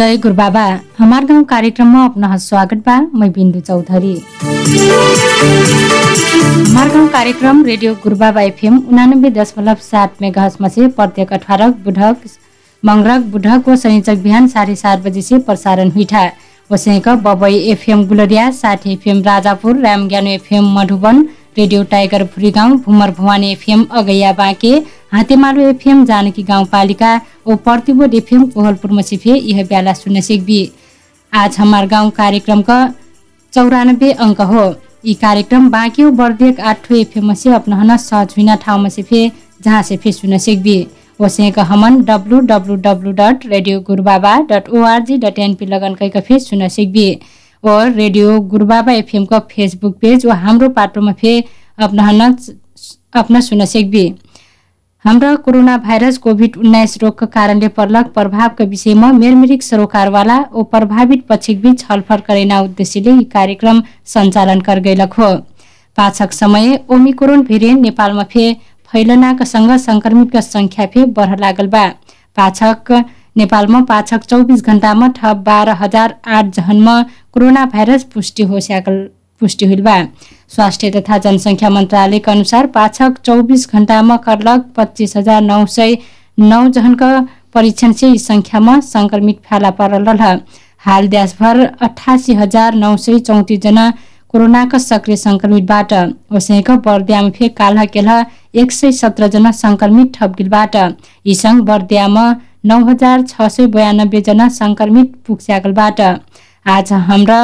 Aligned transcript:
जय 0.00 0.16
गुरुबाबा 0.16 0.62
हमार 0.98 1.24
गाउँ 1.26 1.42
कार्यक्रममा 1.44 2.04
अपना 2.04 2.36
स्वागत 2.42 2.78
बा 2.84 2.94
मैं 3.20 3.30
बिन्दु 3.32 3.60
चौधरी। 3.60 4.12
हमार 6.68 6.88
गाउँ 6.88 7.08
कार्यक्रम 7.12 7.62
रेडियो 7.64 7.94
गुरुबाबा 8.02 8.40
एफएम 8.42 8.78
उनानब्बे 8.78 9.30
दशमलव 9.30 9.74
सात 9.90 10.22
मेगाहसमा 10.22 10.68
से 10.76 10.86
प्रत्येक 10.98 11.32
अठारह 11.32 11.68
बुधक 11.84 12.22
मंगरक 12.82 13.26
बुधक 13.32 13.68
व 13.68 13.76
शनिचक 13.82 14.22
बिहान 14.22 14.46
साढे 14.54 14.76
सात 14.82 15.02
बजे 15.06 15.22
से 15.22 15.38
प्रसारण 15.50 15.90
हुइठा 15.96 16.24
वसेक 16.70 17.08
बबई 17.26 17.58
एफएम 17.72 18.06
गुलरिया 18.08 18.50
साठ 18.60 18.86
एफएम 18.96 19.22
राजापुर 19.26 19.76
रामज्ञानो 19.86 20.30
एफएम 20.30 20.72
मधुबन 20.78 21.22
रेडियो 21.58 21.82
टाइगर 21.92 22.24
फुरीगाउँ 22.34 22.78
भुमर 22.86 23.10
भवानी 23.20 23.52
एफएम 23.52 23.84
अगैया 24.00 24.32
बाँके 24.40 24.72
हातेमालो 25.12 25.62
एफएम 25.68 26.04
जानकी 26.06 26.42
गाउँपालिका 26.42 27.14
ओ 27.46 27.54
प्रतिबोध 27.64 28.14
एफएम 28.14 28.44
कोहलपुरमा 28.50 29.02
सिफे 29.02 29.34
यह 29.34 29.64
ब्याला 29.68 29.92
सुन्न 29.94 30.20
सिकबी 30.22 30.60
आज 31.32 31.56
हमार 31.58 31.86
गाउँ 31.86 32.10
कार्यक्रम 32.12 32.62
का 32.62 32.78
चौरानब्बे 33.52 34.10
अंक 34.26 34.40
हो। 34.50 34.64
यी 35.06 35.14
कार्यक्रम 35.16 35.68
बाँकी 35.70 36.04
बर्देक 36.20 36.60
आठो 36.72 36.94
एफएम 36.96 37.32
से 37.34 37.52
अपना 37.54 37.96
सहज 37.96 38.34
हुइना 38.36 38.54
ठाउँमा 38.64 38.88
सिफे 38.88 39.30
जहाँ 39.62 39.82
से 39.82 39.96
फे 39.96 40.12
सुन्न 40.12 40.38
सिकबी 40.46 40.78
ओसेक 41.20 41.58
हमन 41.70 42.00
W 42.04 42.40
W 42.46 42.76
W 42.86 43.12
dot 43.14 43.46
radio 43.46 43.80
Gurubaba 43.90 44.38
dot 44.50 44.68
ORG 44.70 45.16
dot 45.24 45.38
NP 45.40 45.66
लगन 45.66 45.94
कैका 45.94 46.20
फे 46.28 46.38
सुन्न 46.40 46.68
सिकबी 46.70 47.08
और 47.64 47.90
रेडियो 47.92 48.40
गुरुबाबा 48.50 48.92
एफएम 48.94 49.24
का 49.26 49.38
फेसबुक 49.50 49.98
पेज 50.00 50.26
व 50.26 50.40
हाम्रो 50.46 50.68
पाटोमा 50.78 51.12
फे 51.20 51.38
अपना 51.78 52.34
अपना 53.14 53.40
सुन्न 53.40 53.64
सिकबी 53.66 54.08
हाम्रा 55.04 55.34
कोरोना 55.36 55.76
भाइरस 55.78 56.16
कोभिड 56.18 56.56
उन्नाइस 56.56 56.96
रोगका 57.02 57.26
कारणले 57.26 57.68
पर्लक 57.76 58.06
प्रभावका 58.14 58.64
विषयमा 58.64 59.10
मेरमिरिक 59.12 59.62
सरोकारवाला 59.62 60.36
ओ 60.52 60.62
प्रभावित 60.72 61.22
पक्षबीच 61.28 61.78
छलफल 61.80 62.20
करेना 62.26 62.60
उद्देश्यले 62.60 63.10
यी 63.10 63.24
कार्यक्रम 63.32 63.80
सञ्चालन 64.14 64.60
कर 64.60 64.80
गइलक 64.80 65.12
हो। 65.18 65.30
पाछक 65.98 66.32
समय 66.32 66.78
ओमिक्रोन 66.90 67.42
भेरिएन्ट 67.44 67.80
नेपालमा 67.82 68.24
फे 68.32 68.52
फैलनाका 68.90 69.44
सँग 69.46 69.76
संक्रमितका 69.78 70.40
संख्या 70.42 70.86
फे 70.86 71.04
बढ 71.16 71.40
लागल 71.40 71.66
बा। 71.68 71.86
पाछक 72.36 72.92
नेपालमा 73.36 73.80
पाछक 73.88 74.24
चौबिस 74.30 74.64
घण्टामा 74.64 75.08
थप 75.18 75.42
बाह्र 75.46 75.76
हजार 75.80 76.14
आठ 76.28 76.54
जहनमा 76.56 77.02
कोरोना 77.32 77.64
भाइरस 77.72 78.04
पुष्टि 78.14 78.42
हो 78.42 78.60
पुष्टि 79.40 79.66
हुइल 79.66 79.82
बा। 79.82 79.96
स्वास्थ्य 80.54 80.90
तथा 80.90 81.18
जनसङ्ख्या 81.24 81.70
मन्त्रालयका 81.70 82.32
अनुसार 82.32 82.66
पाछक 82.76 83.18
चौबिस 83.26 83.68
घण्टामा 83.72 84.16
करलक 84.26 84.64
पच्चिस 84.76 85.16
हजार 85.16 85.40
नौ 85.42 85.64
सय 85.76 85.96
नौ 86.38 86.62
जहनका 86.76 87.10
परीक्षण 87.54 87.92
इस 88.08 88.26
सङ्ख्यामा 88.26 88.78
सङ्क्रमित 88.88 89.38
फेला 89.48 89.70
परल 89.80 90.08
हाल 90.82 91.08
देशभर 91.14 91.60
अठासी 91.86 92.34
हजार 92.42 92.74
नौ 92.82 92.96
सय 93.04 93.18
चौतिस 93.28 93.60
जना 93.62 93.86
कोरोनाका 94.34 94.78
सक्रिय 94.78 95.16
सङ्क्रमितबाट। 95.22 95.92
ओसेक 96.36 96.70
बर्दियामा 96.84 97.48
काल्ह 97.60 97.84
केल्ह 97.94 98.20
एक 98.62 98.72
सय 98.72 98.92
सत्र 98.98 99.28
जना 99.34 99.50
सङ्क्रमित 99.62 100.12
थपगिलबाट 100.16 100.76
यी 101.26 101.34
सङ्घ 101.40 101.58
बर्दियामा 101.70 102.26
नौ 102.70 102.78
हजार 102.90 103.24
छ 103.30 103.48
सय 103.56 103.66
बयानब्बे 103.74 104.20
जना 104.28 104.48
सङ्क्रमित 104.60 105.12
पुग्स्यागलबाट 105.26 106.00
आज 106.66 106.92
हाम्रा 107.08 107.40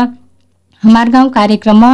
हमार 0.82 1.08
गाउँ 1.10 1.30
कार्यक्रममा 1.38 1.92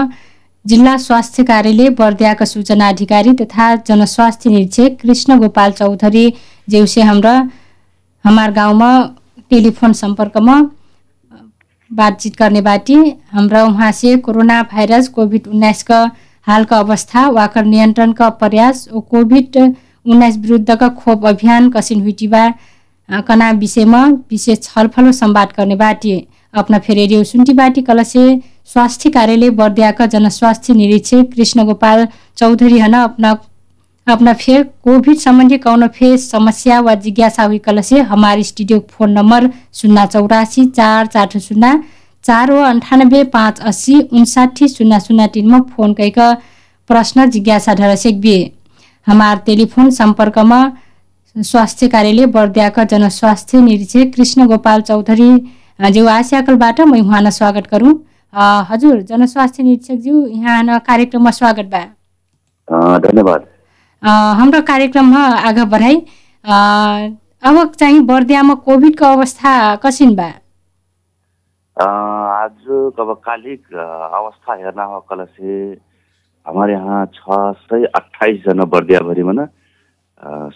जिल्ला 0.65 0.97
स्वास्थ्य 0.97 1.43
कार्यालय 1.45 1.89
बर्दियाका 1.99 2.45
सूचना 2.45 2.89
अधिकारी 2.89 3.33
तथा 3.37 3.75
जनस्वास्थ्य 3.87 4.51
निरीक्षक 4.51 4.97
कृष्ण 5.01 5.39
गोपाल 5.39 5.73
चौधरी 5.73 6.33
जेउसे 6.69 7.03
हाम्रा 7.03 7.33
हमार 8.25 8.53
गाउँमा 8.53 8.91
टेलिफोन 9.51 9.93
सम्पर्कमा 9.93 10.61
बातचित 11.91 12.37
गर्ने 12.39 12.61
बाटी। 12.63 12.95
हाम्रा 13.33 13.65
उहाँ 13.65 13.91
से 13.93 14.17
कोरोना 14.19 14.63
भाइरस 14.71 15.09
कोभिड 15.17 15.49
उन्नाइसका 15.49 16.01
हालका 16.47 16.79
अवस्था 16.79 17.29
वाकर 17.31 17.65
नियन्त्रणका 17.65 18.29
प्रयास 18.39 18.89
ओ 18.93 19.01
कोभिड 19.03 19.57
उन्नाइस 19.57 20.37
विरुद्धका 20.39 20.89
खोप 21.03 21.27
अभियान 21.27 21.71
कसिन 21.71 22.01
हुइटिबा 22.03 22.49
कना 23.29 23.51
विषयमा 23.59 24.07
विशेष 24.31 24.63
छलफल 24.63 25.11
संवाद 25.13 25.53
गर्ने 25.59 25.77
बाटी। 25.77 26.17
अपना 26.55 26.79
फेर 26.79 26.97
रेडियो 26.97 27.25
सुन्टी 27.25 27.53
बाटी 27.55 27.83
कलसे 27.83 28.25
स्वास्थ्य 28.69 29.11
कार्यालय 29.11 29.51
बर्दियाका 29.53 30.07
जनस्वास्थ्य 30.09 30.75
निरीक्षक 30.75 31.33
कृष्ण 31.35 31.65
गोपाल 31.67 32.07
चौधरी 32.39 32.79
हन 32.79 32.93
अपना 32.95 33.37
अपना 34.07 34.33
फेर 34.35 34.63
कोभिड 34.85 35.19
संबंधी 35.19 35.59
कौन 35.59 35.87
फेर 35.89 36.17
समस्या 36.19 36.81
व 36.81 36.95
जिज्ञासा 37.03 37.43
हुई 37.45 37.61
से 37.83 38.01
हमारे 38.13 38.43
स्टूडियो 38.45 38.79
फोन 38.91 39.11
नंबर 39.13 39.49
शून्य 39.75 40.07
चौरासी 40.13 40.65
चार 40.71 41.07
चार 41.07 41.39
शून्य 41.39 41.79
चार 42.25 42.53
व 42.53 42.63
अंठानब्बे 42.65 43.23
पाँच 43.33 43.61
अस्सी 43.63 44.01
उनसाठी 44.13 44.69
शून्य 44.69 44.99
शून्य 45.01 45.27
तीन 45.35 45.51
में 45.53 45.61
फोन 45.77 45.93
कैक 45.95 46.19
प्रश्न 46.91 47.29
जिज्ञासा 47.31 47.75
ढर 47.75 47.95
सेक्बी 47.97 48.37
हमार 49.07 49.37
टेलीफोन 49.47 49.91
सम्पर्कमा 49.91 50.63
स्वास्थ्य 51.37 51.89
कार्यालय 51.89 52.27
बर्दियाका 52.29 52.85
जनस्वास्थ्य 52.87 53.61
निरीक्षक 53.61 54.15
कृष्ण 54.15 54.47
गोपाल 54.49 54.81
चौधरी 54.83 55.31
जो 55.93 56.07
आसियाकलबाट 56.09 56.81
म 56.83 56.97
उहाँ 56.97 57.31
स्वागत 57.33 57.69
गरौँ 57.73 57.95
हजुर 58.35 59.01
जनस्वास्थ्य 59.09 59.63
निरीक्षकज्यू 59.63 60.27
यहाँ 60.27 60.79
कार्यक्रममा 60.87 61.31
स्वागत 61.31 61.65
बा 61.73 61.81
धन्यवाद। 63.07 63.47
हाम्रो 64.39 64.61
कार्यक्रममा 64.69 65.25
आगा 65.49 65.65
बढाइ 65.73 65.97
अब 67.49 67.73
चाहिँ 67.79 68.01
बर्दियामा 68.07 68.55
कोभिडको 68.67 69.07
अवस्था 69.07 69.53
कसिन 69.85 70.15
बा 70.17 70.29
आज 71.77 72.71
अब 73.01 73.13
कालिक 73.25 73.75
अवस्था 73.75 74.55
हेर्न 74.55 74.81
हो 74.81 75.01
कल 75.11 75.25
से 75.25 75.53
हमारे 76.47 76.73
यहाँ 76.73 77.05
छ 77.15 77.41
सय 77.69 77.85
अठाइस 78.01 78.41
जना 78.47 78.65
बर्दियाभरिमा 78.77 79.33
न 79.33 79.47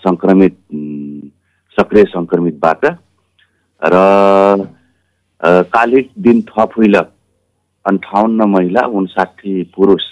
सङ्क्रमित 0.06 0.56
सक्रिय 1.76 2.04
सङ्क्रमितबाट 2.14 2.84
र 3.82 4.00
कालिक 5.76 6.10
दिन 6.26 6.40
थप 6.50 6.78
हुइलक 6.78 7.12
अन्ठाउन्न 7.86 8.48
महिला 8.50 8.82
उन्साठी 8.98 9.62
पुरुष। 9.76 10.04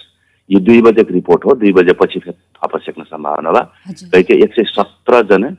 यो 0.49 0.59
दुई 0.59 0.81
बजेको 0.81 1.13
रिपोर्ट 1.13 1.45
हो 1.45 1.55
दुई 1.61 1.71
बजेपछि 1.73 2.19
फेरि 2.19 2.37
थप 2.57 2.77
सेक्न 2.85 3.03
सम्भावना 3.03 3.51
बा 3.51 3.61
कैके 3.91 4.33
एक 4.43 4.53
सय 4.53 4.63
सत्रजना 4.71 5.49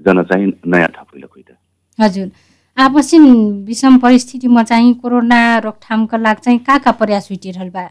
जना 0.00 0.22
चाहिँ 0.22 0.46
नयाँ 0.66 0.88
थप 0.96 1.06
हुइलक 1.14 1.56
हजुर। 1.98 2.30
आपसिन 2.76 3.24
विषम 3.66 3.96
परिस्थितिमा 3.98 4.62
चाहिँ 4.62 4.94
कोरोना 5.02 5.40
रोकथामका 5.64 6.16
लागि 6.18 6.40
चाहिँ 6.44 6.58
कहाँ 6.60 6.78
कहाँ 6.80 6.96
प्रयास 6.98 7.28
हुइटिरहल 7.30 7.70
बा 7.76 7.84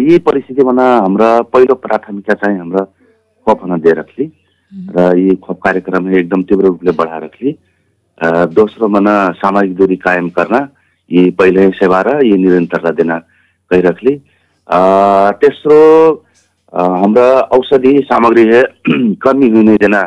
यी 0.00 0.18
परिस्थितिमा 0.26 0.72
हाम्रा 0.72 1.30
पहिलो 1.52 1.74
प्राथमिकता 1.84 2.34
चाहिँ 2.34 2.58
हाम्रा 2.58 2.84
खोप 3.46 3.62
हुन 3.62 3.80
दिएर 3.80 3.98
रखली। 3.98 4.30
र 4.72 5.16
यी 5.18 5.34
खोप 5.44 5.58
कार्यक्रम 5.62 6.08
एकदम 6.14 6.42
तीव्र 6.48 6.66
रूपले 6.66 6.92
बढाएर 6.94 7.22
रखली। 7.24 7.50
दोस्रो 8.54 8.88
मना 8.88 9.14
सामाजिक 9.36 9.74
दूरी 9.76 9.96
कायम 9.96 10.28
करना 10.30 10.60
ये 11.10 11.30
पहिले 11.38 11.68
सेवा 11.76 12.00
र 12.06 12.18
ये 12.26 12.36
निरन्तरता 12.36 12.90
दिन 12.98 13.12
गइरखली 13.70 14.14
तेस्रो 15.42 15.80
हाम्रा 16.72 17.28
औषधि 17.50 17.92
सामग्री 18.04 18.44
कमी 19.22 19.48
हुने 19.50 19.76
देना 19.76 20.02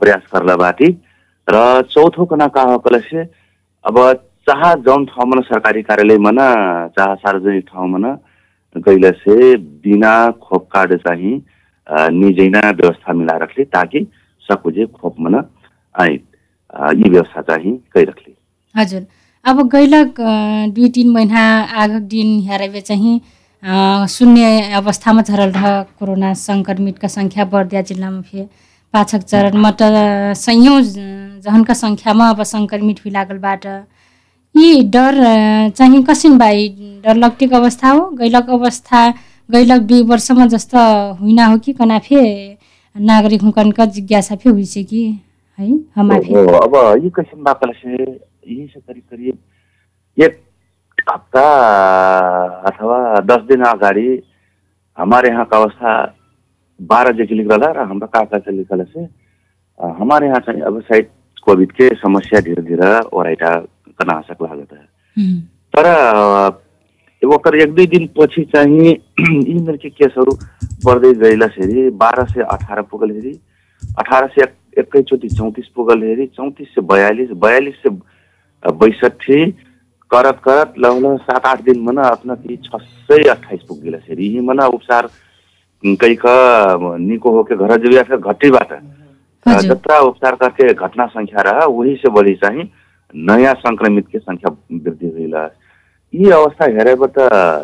प्रयास 0.00 0.22
करला 0.32 0.56
बाटी। 0.56 0.88
र 1.48 1.82
चौथो 1.90 2.24
कना 2.26 2.46
का 2.54 2.62
हो 2.70 2.78
कलसे 2.84 3.22
अब 3.84 3.96
चाह 4.48 4.62
जौन 4.84 5.04
ठाउँमा 5.06 5.40
सरकारी 5.42 5.82
कार्यालयमा 5.82 6.30
न 6.34 6.40
चाह 6.98 7.14
सार्वजनिक 7.16 7.64
ठाउँमा 7.68 7.98
न 7.98 8.16
गइले 8.86 9.10
से 9.16 9.56
बिना 9.56 10.14
खोप 10.42 10.68
कार्ड 10.72 10.96
चाहिँ 10.98 11.34
निजैना 12.12 12.60
व्यवस्था 12.70 13.12
मिलाएर 13.12 13.42
रखली 13.42 13.64
ताकि 13.72 14.06
सकुजे 14.46 14.86
खोप 14.94 15.20
मन 15.20 15.34
यी 15.94 17.08
व्यवस्था 17.08 17.40
चाहिँ 17.42 17.72
गइरखली 17.96 18.34
हजुर। 18.74 19.02
अब 19.46 19.60
गैलक 19.72 20.14
दुई 20.74 20.88
तिन 20.94 21.08
महिना 21.14 21.40
आगक 21.82 22.02
दिन 22.12 22.28
हेरेबे 22.48 22.80
चाहिँ 22.88 23.14
शून्य 24.14 24.46
अवस्थामा 24.78 25.22
झरल 25.22 25.50
रह 25.56 25.66
कोरोना 25.98 26.32
सङ्क्रमितका 26.40 27.08
सङ्ख्या 27.08 27.44
बर्दिया 27.52 27.82
जिल्लामा 27.90 28.20
फे 28.30 28.48
पाछक 28.94 29.22
चरणमा 29.32 29.70
त 29.80 30.34
सयौँ 30.42 30.80
जहनका 31.46 31.74
सङ्ख्यामा 31.82 32.28
अब 32.30 32.42
सङ्क्रमित 32.54 33.04
हुइ 33.04 33.12
लागलबाट 33.12 33.66
यी 34.54 34.82
डर 34.90 35.14
चाहिँ 35.78 36.02
कसिन 36.10 36.38
बाई 36.38 36.68
डर 37.06 37.16
लगटेक 37.24 37.52
अवस्था 37.54 37.88
हो? 37.90 38.04
गैलक 38.20 38.50
अवस्था 38.58 39.08
गैलक 39.48 39.80
दुई 39.90 40.02
वर्षमा 40.12 40.46
जस्तो 40.54 40.78
होइन 41.22 41.38
हो 41.40 41.58
कि 41.64 41.72
कनाफे 41.80 42.22
नागरिक 42.96 43.42
हुकनका 43.42 43.84
जिज्ञासा 43.96 44.36
फे 44.36 44.50
हुइसे 44.50 44.82
कि 44.84 45.02
है 45.58 45.70
हमारे 45.96 46.34
अब 46.62 46.74
ये 47.04 47.10
यही 48.46 48.66
से 48.74 48.80
करीब 48.80 49.02
करीब 49.10 50.22
एक 50.24 50.40
हप्ता 51.10 51.46
अथवा 52.70 52.98
दस 53.30 53.42
दिन 53.48 53.62
अगाडि 53.70 54.08
हमारे 54.98 55.28
यहाँ 55.30 55.44
का 55.52 55.56
अवस्था 55.58 55.92
लिख 56.80 57.48
रहा 57.52 57.70
र 57.72 57.86
हाम्रो 57.88 58.06
काका 58.14 58.38
चाहिँ 58.38 58.58
लिखल 58.58 58.84
से 58.84 59.04
अ, 59.04 59.86
हमारे 60.00 60.26
यहाँ 60.26 60.40
चाहिँ 60.46 60.60
अब 60.70 60.80
सायद 60.82 61.08
कोभिड 61.46 61.72
के 61.80 61.88
समस्या 62.02 62.40
धीरे 62.46 62.62
धीरे 62.68 62.88
ओराइटा 63.16 63.54
कना 64.00 64.16
आशक 64.18 64.42
लागत 64.42 64.72
है 64.72 64.84
तर 65.76 65.86
ओकर 67.22 67.54
एक 67.62 67.74
दुई 67.74 67.86
दिन 67.92 68.06
पछि 68.18 68.42
चाहिँ 68.54 68.90
इमेल 69.52 69.76
के 69.82 69.88
केसहरू 69.90 70.36
बढ्दै 70.84 71.12
गइलाखेरि 71.22 71.88
बाह्र 72.02 72.24
सय 72.32 72.42
अठार 72.52 72.82
पुगल 72.90 73.10
हेरी 73.14 73.32
अठार 73.82 74.26
सय 74.34 74.42
एक- 74.42 74.78
एकैचोटि 74.78 75.28
चौतिस 75.36 75.66
पुगल 75.76 76.02
हेरी 76.02 76.26
चौतिस 76.36 76.68
सय 76.74 76.80
बयालिस 76.92 77.30
बयालिस 77.44 77.74
सय 77.82 77.96
बैसठी 78.64 79.50
करत 80.10 80.40
करत 80.44 80.74
लगभग 80.78 81.16
सात 81.18 81.46
आठ 81.46 81.60
दिन 81.62 81.80
मना 81.80 82.02
अपना 82.02 82.34
ती 82.34 82.56
छ 82.56 82.68
सय 82.82 83.28
अट्ठाइस 83.28 83.62
पुग 83.68 83.82
गेलाखेरि 83.82 84.26
यी 84.34 84.40
मना 84.40 84.66
उपचार 84.66 85.08
कैक 85.84 86.22
निको 87.00 87.30
होके 87.30 87.56
घर 87.56 87.76
जुया 87.76 88.02
फिर 88.02 88.16
घटीबाट 88.16 88.72
जत्रा 89.62 89.98
उपचार 89.98 90.34
करके 90.34 90.72
घटना 90.74 91.06
संख्या 91.06 91.42
रहा 91.42 91.66
वही 91.66 91.94
से 91.96 92.10
बढी 92.10 92.34
चाहिँ 92.34 92.70
नयाँ 93.16 93.54
संक्रमित 93.54 94.06
के 94.12 94.18
संख्या 94.18 94.56
वृद्धि 94.72 95.06
हुइला 95.06 95.50
यी 96.14 96.30
अवस्था 96.30 96.66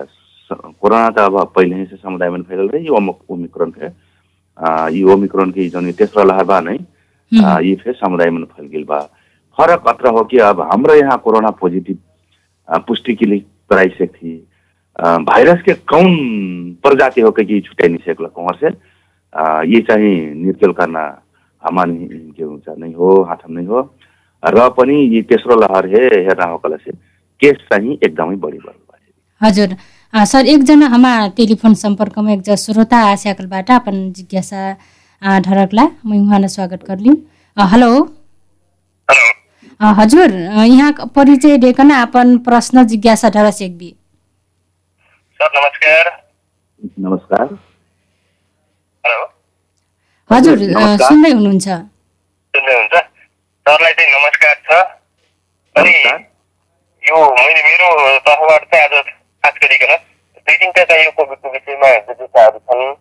स- 0.04 0.74
कोरोना 0.80 1.08
त 1.10 1.18
अब 1.18 1.52
पहिले 1.56 1.84
से 1.84 1.96
समुदायमा 1.96 2.36
फैलल 2.38 2.68
रहे। 2.68 2.82
यो 2.84 2.94
ओम- 2.94 3.14
ओमिक्रोन 3.30 3.72
आ, 4.58 4.88
यी 4.88 5.02
ओमिक्रोन 5.02 5.50
की 5.50 5.68
जन 5.68 5.92
तेस्रो 5.92 6.24
लहर 6.24 6.44
बा 6.44 6.60
नै 6.60 6.78
यी 7.64 7.74
फेर 7.74 7.94
समुदायमा 7.94 8.44
फैल 8.44 8.66
गेल 8.66 8.84
बा। 8.84 8.98
फरक 9.58 9.88
अत्र 9.88 10.08
हो 10.16 10.22
कि 10.30 10.38
अब 10.50 10.60
हाम्रो 10.70 10.94
यहाँ 10.94 11.18
कोरोना 11.24 11.50
पोजिटिभ 11.60 11.98
आ, 12.68 12.78
पुष्टि 12.78 13.14
के 13.14 13.26
लिए 13.26 13.38
कराई 13.70 13.88
से 13.98 14.06
थी 14.06 14.32
आ, 14.96 15.16
भाइरस 15.18 15.62
के 15.66 15.74
कौन 15.92 16.08
प्रजाति 16.82 17.20
हो 17.20 17.30
कि 17.30 17.60
छुट्याइ 17.66 17.88
नहीं 17.88 18.12
सकल 18.12 18.26
कहाँ 18.26 18.56
से 18.60 18.68
आ, 19.32 19.62
ये 19.62 19.80
चाहिँ 19.88 20.14
निर्केल 20.44 20.70
गर्न 20.80 20.96
हामा 21.62 21.84
के 21.86 22.42
हुन्छ। 22.42 22.68
नहीं 22.68 22.94
हो 22.94 23.22
हाथम 23.28 23.52
नहीं 23.52 23.66
हो। 23.66 23.80
र 24.42 24.68
पनि 24.76 24.94
यी 25.14 25.20
तेस्रो 25.30 25.56
लहर 25.60 25.86
हे 25.94 26.00
हेर्न 26.26 26.42
हो 26.50 26.76
से 26.76 26.90
केस 27.40 27.56
चाहिँ 27.70 27.98
एकदमै 28.04 28.36
बढी 28.36 28.58
बढ्नु 28.58 28.84
भयो। 28.92 29.46
हजुर। 29.46 29.76
सर 30.14 30.46
एकजना 30.46 30.86
हाम्रा 30.94 31.28
टेलिफोन 31.36 31.74
सम्पर्कमा 31.82 32.32
एकजना 32.32 32.56
श्रोता 32.64 33.04
स्याकलबाट 33.22 33.70
अपन 33.70 34.12
जिज्ञासा 34.16 34.62
ढरकला 35.46 35.84
म 36.06 36.20
उहाँलाई 36.22 36.48
स्वागत 36.56 36.82
करली 36.88 37.10
अ, 37.56 37.66
हेलो। 37.72 37.90
हजुर 39.82 40.32
यहाँ 40.66 40.92
परिचय 41.14 41.56
दिएकन 41.58 41.90
अपन 41.92 42.36
प्रश्न 42.46 42.84
जिज्ञासा 42.86 43.28
ढरस 43.34 43.58
सर 45.40 45.48
नमस्कार। 45.54 46.10
नमस्कार। 46.98 47.46
हेलो। 49.04 49.24
हजुर। 50.30 50.58
सुन्दै 51.02 51.30
हुनुहुन्छ। 51.32 51.66
सुन्नुहुन्छ 51.68 52.94
सरलाई 53.66 53.92
चाहिँ 53.98 54.12
नमस्कार 54.14 54.54
छ। 54.68 54.78
अनि 55.76 55.94
यो 57.02 57.16
मैले 57.32 57.62
मेरो 57.62 57.88
तर्फबाट 58.28 58.64
चाहिँ 58.64 58.86
आज 58.86 59.10
खास 59.44 59.54
गरिकन 59.62 59.92
दुई 60.46 60.56
तिनवटा 60.56 60.84
चाहिँ 60.84 61.04
यो 61.04 61.10
कोभिडको 61.18 61.52
विषयमा 61.52 61.88
जिज्ञासाहरू 61.98 62.58
छन्। 62.58 62.94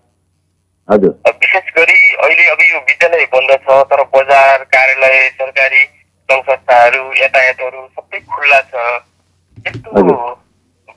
हजुर। 0.89 1.13
अब 1.29 1.33
विशेष 1.41 1.73
गरी 1.77 1.99
अहिले 2.15 2.49
अब 2.51 2.61
यो 2.73 2.79
विद्यालय 2.89 3.25
बन्द 3.33 3.57
छ 3.65 3.81
तर 3.91 4.03
बजार 4.17 4.63
कार्यालय 4.75 5.29
सरकारी 5.29 5.83
सङ्घ 6.31 6.43
संस्थाहरू 6.47 7.03
यातायातहरू 7.19 7.87
सबै 7.91 8.19
खुल्ला 8.31 8.61
छ 8.71 8.87
यस्तो। 9.65 10.03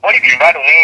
बढी 0.03 0.19
भिडभाड 0.19 0.57
हुने 0.57 0.79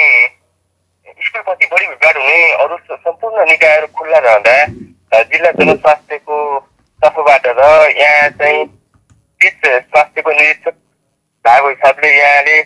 स्कुलपछि 1.25 1.68
बढी 1.71 1.86
भिडभाड 1.88 2.18
हुने 2.18 2.39
अरू 2.63 2.77
सम्पूर्ण 2.89 3.45
निकायहरू 3.50 3.88
खुल्ला 3.98 4.19
रहँदा 4.25 5.24
जिल्ला 5.31 5.51
जनस्वास्थ्यको 5.59 6.38
तर्फबाट 7.00 7.48
र 7.50 7.69
यहाँ 7.94 8.30
चाहिँ 8.39 8.65
त्यस 9.42 9.62
स्वास्थ्यको 9.86 10.31
निरीक्षक 10.31 10.75
भएको 11.45 11.69
हिसाबले 11.69 12.12
यहाँले 12.18 12.57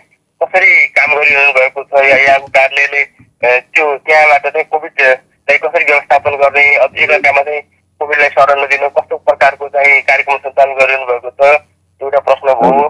कसरी 0.42 0.72
काम 0.96 1.16
गरिरहनु 1.16 1.54
भएको 1.54 1.84
छ 1.86 2.04
या 2.06 2.18
यहाँको 2.18 2.48
कार्यालयले 2.58 3.04
त्यो 3.44 3.86
त्यहाँबाट 4.00 4.48
चाहिँ 4.48 4.66
कोभिडलाई 4.74 5.58
कसरी 5.60 5.86
व्यवस्थापन 5.86 6.36
गर्ने 6.44 6.66
अब 6.86 6.98
एकअर्कामा 6.98 7.42
चाहिँ 7.44 7.62
कोभिडलाई 8.02 8.30
शरण 8.36 8.64
नदिनु 8.64 8.90
कस्तो 8.98 9.18
प्रकारको 9.30 9.68
चाहिँ 9.70 10.02
कार्यक्रम 10.10 10.38
सञ्चालन 10.44 10.74
गरिरहनु 10.76 11.06
भएको 11.14 11.32
छ 11.32 11.56
एउटा 12.01 12.19
प्रश्न 12.27 12.53
भयो 12.62 12.88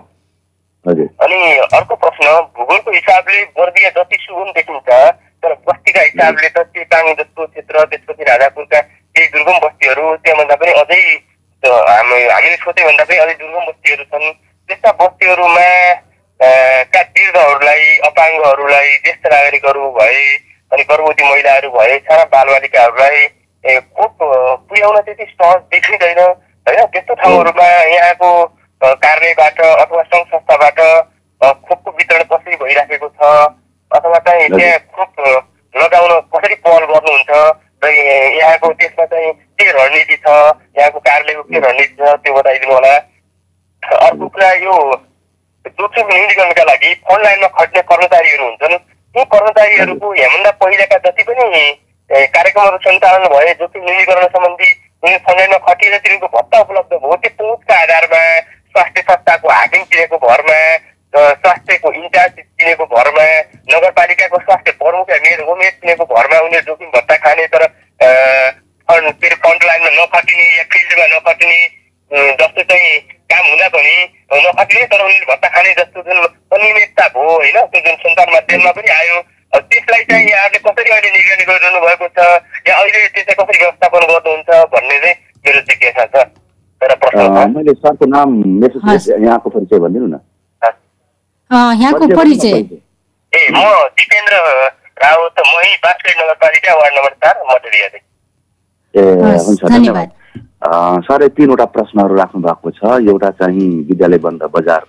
अनि 1.25 1.40
अर्को 1.75 1.96
प्रश्न 1.96 2.34
भूगोलको 2.57 2.92
हिसाबले 2.92 3.44
बर्दिया 3.60 3.90
जति 3.98 4.18
सुगम 4.22 4.52
देखिन्छ 4.57 4.90
तर 5.44 5.54
बस्तीका 5.68 6.02
हिसाबले 6.02 6.50
त 6.50 6.66
चेपाङ 6.75 7.13
जस्तो 7.13 7.46
क्षेत्र 7.46 7.86
त्यसपछि 7.92 8.24
राजापुरका 8.30 8.80
केही 8.80 9.28
दुर्गम 9.36 9.57
बस्तीहरू 9.66 10.16
त्योभन्दा 10.25 10.56
पनि 10.63 10.72
अझै 10.81 11.02
हामी 11.63 12.18
हामीले 12.30 12.56
सोचे 12.63 12.86
भन्दा 12.86 13.04
पनि 13.04 13.18
अझै 13.18 13.34
दुर्गम 13.34 13.66
बस्तीहरू 13.66 14.04
छन्। 14.12 14.31
त्यस्ता 14.69 14.92
बस्तीहरूमा 15.02 15.69
का 16.94 17.01
वृद्धहरूलाई 17.01 17.98
अपाङ्गहरूलाई 18.08 18.90
ज्येष्ठ 19.06 19.28
नागरिकहरू 19.34 19.90
भए 19.98 20.19
अनि 20.72 20.84
गर्भवती 20.90 21.24
महिलाहरू 21.30 21.69
भए 21.78 21.98
साना 22.10 22.25
बालबालिकाहरूलाई 22.34 23.78
खोप 23.96 24.18
पुर्याउन 24.22 25.01
त्यति 25.01 25.25
सहज 25.25 25.62
देखिँदैन। 25.74 26.19
होइन 26.19 26.86
त्यस्तो 26.94 27.13
ठाउँहरूमा 27.22 27.68
यहाँको 27.94 28.30
कार्यालयबाट 28.86 29.60
अथवा 29.66 30.02
सङ्घ 30.14 30.26
संस्थाबाट 30.32 30.80
खोपको 31.42 31.92
वितरण 31.98 32.24
कसरी 32.32 32.56
भइराखेको 32.64 33.08
छ? 33.10 33.22
अथवा 33.92 34.18
चाहिँ। 34.28 34.50
त्यहाँ 34.50 34.80
खोप 34.96 35.14
लगाउन 35.76 36.12
कसरी 36.36 36.56
पहल 36.66 36.84
गर्नुहुन्छ? 36.92 37.32
र 37.84 37.90
यहाँको 37.90 38.72
त्यसमा 38.80 39.06
चाहिँ 39.06 39.32
के 39.34 39.72
रणनीति 39.72 40.16
छ? 40.16 40.28
यहाँको 40.80 41.00
कार्यालयको 41.00 41.44
के 41.44 41.60
रणनीति 41.66 41.96
छ? 42.00 42.16
त्यो 42.24 42.34
बताइदिनु 42.38 42.74
होला। 42.74 42.94
अर्को 44.06 44.28
कुरा 44.28 44.52
यो 44.66 44.76
जोखिम 45.66 46.08
न्यूनीकरणका 46.08 46.64
लागि 46.64 46.94
फ्रन्ट 47.06 47.24
लाइनमा 47.26 47.48
खट्ने 47.58 47.82
कर्मचारीहरू 47.90 48.46
हुन्छन्। 48.46 48.78
ती 49.16 49.24
कर्मचारीहरूको 49.34 50.12
हेभन्दा 50.14 50.52
पहिलेका 50.62 50.98
जति 51.06 51.24
पनि 51.24 51.64
कार्यक्रमहरू 52.10 52.78
सञ्चालन 52.86 53.24
भए 53.34 53.54
जोखिम 53.60 53.84
न्यूनीकरण 53.84 54.26
सम्बन्धी 54.34 54.70
उनी 55.04 55.18
फ्रन्ट 55.18 55.40
लाइनमा 55.40 55.58
खटिएर 55.68 55.98
तिनीहरूको 55.98 56.27
भत्ता 56.38 56.60
उपलब्ध 56.65 56.94
भयो 56.94 57.15
त्यो 57.24 57.32
पहुँचका 57.39 57.75
आधारमा 57.82 58.22
स्वास्थ्य 58.75 59.01
संस्थाको 59.01 59.50
हाकिम 59.50 59.84
चिनेको 59.91 60.17
भरमा 60.25 60.60
स्वास्थ्यको 61.13 61.91
इन्चार्ज 61.94 62.39
चिनेको 62.39 62.86
भरमा 62.94 63.25
नगरपालिकाको 63.74 64.39
स्वास्थ्य 64.39 64.72
प्रमुख 64.84 65.12
मेयर 65.25 65.41
होमेयर 65.50 65.72
चिनेको 65.72 66.05
भरमा 66.13 66.39
उनीहरू 66.46 66.65
जोखिम 66.65 66.89
भत्ता 66.96 67.15
खाने 67.25 67.46
तर 67.55 67.63
के 68.00 68.08
अरे 68.94 69.36
फ्रन्ट 69.36 69.63
लाइनमा 69.65 69.91
नखटिने 69.96 70.46
या 70.58 70.63
फिल्डमा 70.74 71.05
नखटिने 71.15 71.60
जस्तो 72.41 72.63
चाहिँ 72.63 73.00
काम 73.32 73.46
हुँदा 73.46 73.67
पनि 73.75 73.96
नखटिने 74.46 74.86
तर 74.91 75.01
उनीहरूले 75.05 75.32
भत्ता 75.32 75.48
खाने 75.55 75.72
जस्तो 75.79 76.03
जुन 76.10 76.20
अनियमितता 76.58 77.08
भयो 77.15 77.32
होइन 77.32 77.58
त्यो 77.72 77.82
जुन 77.88 77.96
सञ्चार 78.03 78.29
माध्यममा 78.34 78.72
पनि 78.77 78.91
आयो। 79.00 79.22
त्यसलाई 79.55 80.03
चाहिँ 80.10 80.27
यहाँहरूले 80.29 80.60
कसरी 80.67 80.91
अहिले 80.91 81.10
निगरानी 81.17 81.46
गरिरहनु 81.50 81.79
भएको 81.88 82.08
छ 82.17 82.27
या 82.67 82.75
अहिले 82.75 83.08
त्यसलाई 83.15 83.36
कसरी 83.41 83.58
व्यवस्थापन 83.63 84.08
गर्नुहुन्छ 84.12 84.50
भन्ने 84.75 84.98
चाहिँ 85.00 85.15
मेरो 85.46 85.62
जिज्ञासा 85.70 86.05
छ। 86.13 86.27
मैले 86.84 87.74
सरको 87.74 88.05
नाम 88.05 88.29
मेसेज। 88.62 89.10
यहाँको 89.10 89.50
परिचय 89.50 89.79
भनिदिनु 89.79 90.08
न 90.08 90.20
अ, 91.51 91.58
यहाँको 91.82 92.08
परिचय 92.15 92.58
ए 93.34 93.48
म 93.53 93.62
दिपेन्द्र 94.00 94.36
रावत 95.03 95.39
मही 95.48 95.72
बाँसगढी 95.84 96.13
नगरपालिका 96.20 96.74
वार्ड 96.75 96.94
नम्बर 96.98 97.13
चार 97.24 97.36
मटेरियाले 97.51 98.00
ए 98.96 99.01
हुन्छ 99.46 99.63
धन्यवाद। 99.63 100.12
सरले 101.05 101.27
तिनवटा 101.38 101.65
प्रश्नहरू 101.75 102.15
राख्नु 102.15 102.41
भएको 102.41 102.72
छ 102.77 103.00
एउटा 103.08 103.29
चाहिँ 103.39 103.67
विद्यालय 103.89 104.17
बन्द 104.25 104.44
बजार 104.55 104.82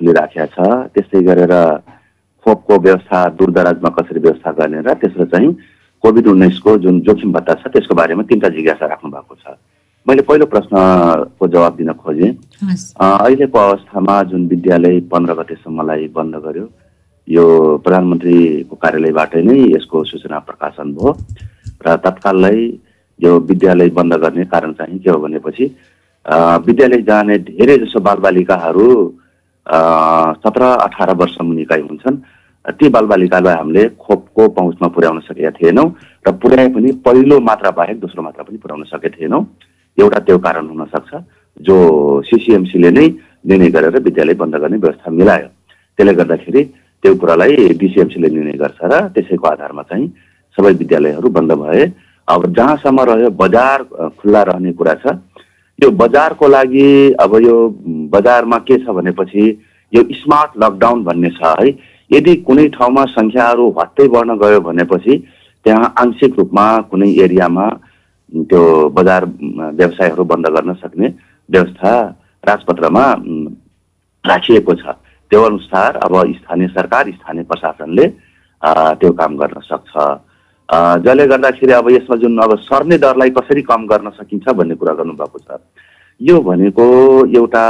खुलिराखेका 0.00 0.46
छ 0.54 0.58
त्यस्तै 0.94 1.22
गरेर 1.28 1.54
खोपको 2.46 2.78
व्यवस्था 2.78 3.18
दूरदराजमा 3.38 3.90
कसरी 3.98 4.20
व्यवस्था 4.20 4.50
गर्ने 4.58 4.80
र 4.86 4.94
तेस्रो 5.02 5.24
चाहिँ 5.34 5.50
कोभिड 6.04 6.26
उन्नाइसको 6.32 6.76
जुन 6.84 7.00
जोखिम 7.04 7.32
भत्ता 7.32 7.54
छ 7.60 7.68
त्यसको 7.74 7.94
बारेमा 7.94 8.22
तिनवटा 8.30 8.48
जिज्ञासा 8.56 8.86
राख्नु 8.86 9.10
भएको 9.10 9.34
छ। 9.34 9.44
मैले 10.06 10.22
पहिलो 10.24 10.46
प्रश्नको 10.46 11.46
जवाब 11.48 11.76
दिन 11.76 11.92
खोजेँ। 11.92 12.30
अहिलेको 13.00 13.58
अवस्थामा 13.58 14.22
जुन 14.30 14.46
विद्यालय 14.48 15.00
पन्ध्र 15.12 15.34
गतेसम्मलाई 15.36 16.06
बन्द 16.16 16.34
गर्यो 16.44 16.64
यो 17.28 17.44
प्रधानमन्त्रीको 17.84 18.76
कार्यालयबाटै 18.80 19.42
नै 19.44 19.58
यसको 19.76 20.04
सूचना 20.10 20.38
प्रकाशन 20.48 20.92
भयो 20.96 21.12
र 21.84 21.96
तत्कालै 22.00 22.56
यो 23.20 23.32
विद्यालय 23.50 23.88
बन्द 24.00 24.14
गर्ने 24.24 24.44
कारण 24.48 24.72
चाहिँ 24.80 24.98
के 24.98 25.10
हो 25.10 25.18
भनेपछि 25.20 25.64
विद्यालय 26.66 27.02
जाने 27.04 27.38
धेरै 27.52 27.78
जसो 27.84 28.00
बालबालिकाहरू 28.00 28.88
सत्र 30.42 30.62
अठार 30.88 31.14
वर्ष 31.20 31.40
मुनिकै 31.44 31.80
हुन्छन्। 31.80 32.22
ती 32.64 32.88
बालबालिकालाई 32.88 33.54
हामीले 33.54 33.88
खोपको 34.00 34.48
पहुँचमा 34.56 34.88
पुर्याउन 34.96 35.20
सकेका 35.28 35.50
थिएनौँ 35.60 35.88
र 36.26 36.32
पुर्याए 36.40 36.68
पनि 36.72 36.92
पहिलो 37.04 37.40
मात्रा 37.40 37.70
बाहेक 37.78 38.00
दोस्रो 38.00 38.22
मात्रा 38.22 38.44
पनि 38.48 38.58
पुर्याउन 38.64 38.84
सकेका 38.92 39.16
थिएनौँ। 39.16 39.44
एउटा 39.98 40.18
त्यो 40.26 40.38
कारण 40.38 40.66
हुन 40.68 40.84
सक्छ 40.94 41.10
जो 41.60 41.76
सिसिएमसीले 42.26 42.90
नै 42.90 43.06
निर्णय 43.46 43.70
गरेर 43.74 43.96
विद्यालय 44.02 44.34
बन्द 44.42 44.54
गर्ने 44.62 44.76
व्यवस्था 44.76 45.10
मिलायो। 45.10 45.48
त्यसले 45.98 46.14
गर्दाखेरि 46.14 46.62
त्यो 47.02 47.14
कुरालाई 47.20 47.68
डिसिएमसीले 47.80 48.28
निर्णय 48.28 48.56
गर्छ 48.62 48.80
र 48.84 49.00
त्यसैको 49.14 49.46
आधारमा 49.48 49.82
चाहिँ 49.90 50.06
सबै 50.56 50.72
विद्यालयहरू 50.80 51.28
बन्द 51.28 51.52
भए। 51.62 51.84
अब 52.28 52.46
जहाँसम्म 52.56 53.00
रह्यो 53.10 53.30
बजार 53.42 53.82
खुल्ला 54.20 54.42
रहने 54.48 54.72
कुरा 54.72 54.94
छ। 55.02 55.16
यो 55.78 55.90
बजारको 55.90 56.48
लागि 56.48 56.88
अब 57.20 57.36
यो 57.42 57.56
बजारमा 58.12 58.58
के 58.68 58.76
छ 58.84 58.94
भनेपछि 58.96 59.44
यो 59.92 60.02
स्मार्ट 60.14 60.50
लकडाउन 60.62 61.04
भन्ने 61.04 61.30
छ 61.36 61.56
है। 61.60 61.68
यदि 62.10 62.34
कुनै 62.46 62.66
ठाउँमा 62.76 63.04
सङ्ख्याहरू 63.16 63.64
हट्दै 63.78 64.06
बढ्न 64.08 64.36
गयो 64.38 64.60
भनेपछि 64.60 65.16
त्यहाँ 65.64 65.94
आंशिक 66.00 66.38
रूपमा 66.38 66.66
कुनै 66.90 67.08
एरियामा 67.24 67.66
त्यो 68.32 68.62
बजार 68.96 69.24
व्यवसायहरू 69.74 70.24
बन्द 70.24 70.46
गर्न 70.56 70.74
सक्ने 70.82 71.08
व्यवस्था 71.48 71.92
राजपत्रमा 72.44 73.04
राखिएको 74.24 74.74
छ। 74.74 74.84
त्यो 75.30 75.42
अनुसार 75.42 75.96
अब 75.96 76.14
स्थानीय 76.34 76.68
सरकार 76.68 77.10
स्थानीय 77.10 77.44
प्रशासनले 77.50 78.06
त्यो 79.00 79.12
काम 79.12 79.36
गर्न 79.36 79.60
सक्छ। 79.62 79.92
जसले 81.04 81.26
गर्दाखेरि 81.26 81.72
अब 81.72 81.90
यसमा 81.90 82.16
जुन 82.16 82.38
अब 82.38 82.56
सर्ने 82.62 82.98
दरलाई 82.98 83.30
कसरी 83.36 83.62
कम 83.66 83.86
गर्न 83.86 84.10
सकिन्छ 84.18 84.48
भन्ने 84.54 84.74
कुरा 84.74 84.94
गर्नुभएको 84.94 85.38
छ। 85.38 85.58
यो 86.20 86.40
भनेको 86.40 86.86
एउटा 87.34 87.66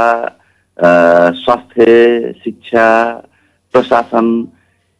स्वास्थ्य 1.35 2.33
शिक्षा 2.43 2.87
प्रशासन 3.73 4.27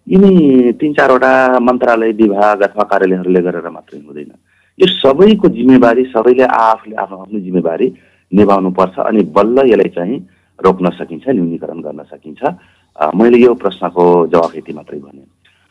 यिनी 0.07 0.71
तिन 0.79 0.93
चारवटा 0.93 1.33
मन्त्रालय 1.59 2.11
विभाग 2.17 2.61
अथवा 2.61 2.83
कार्यालयहरूले 2.83 3.41
गरेर 3.41 3.69
मात्रै 3.69 3.99
हुँदैन। 3.99 4.31
यो 4.79 4.87
सबैको 4.87 5.47
जिम्मेवारी 5.57 6.03
सबैले 6.13 6.43
आफूले 6.43 6.95
आफ्नो 6.95 7.17
आफ्नो 7.17 7.39
जिम्मेवारी 7.39 7.87
निभाउनुपर्छ 8.31 8.99
अनि 8.99 9.23
बल्ल 9.35 9.67
यसलाई 9.69 9.89
चाहिँ 9.95 10.17
रोक्न 10.59 10.89
सकिन्छ 10.97 11.27
न्यूनीकरण 11.27 11.79
गर्न 11.81 12.03
सकिन्छ। 12.11 12.41
मैले 13.15 13.37
यो 13.37 13.53
प्रश्नको 13.55 14.03
जवाफ 14.27 14.55
यति 14.55 14.73
मात्रै 14.73 14.99
भने। 14.99 15.23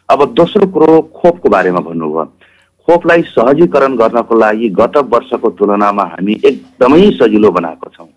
अब 0.08 0.24
दोस्रो 0.34 0.66
कुरो 0.74 1.00
खोपको 1.16 1.48
बारेमा 1.48 1.80
भन्नुभयो। 1.80 2.24
खोपलाई 2.88 3.22
सहजीकरण 3.22 3.96
गर्नको 3.96 4.34
लागि 4.38 4.68
गत 4.78 4.96
वर्षको 5.12 5.50
तुलनामा 5.58 6.04
हामी 6.12 6.34
एकदमै 6.44 7.10
सजिलो 7.18 7.50
बनाएको 7.50 7.90
छौँ। 7.94 8.08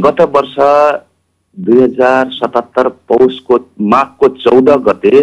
गत 0.00 0.20
वर्ष 0.34 0.54
दुई 1.56 1.82
हजार 1.82 2.30
सतहत्तर 2.30 2.88
पौषको 3.08 3.58
माघको 3.92 4.28
चौध 4.40 4.68
गते 4.88 5.20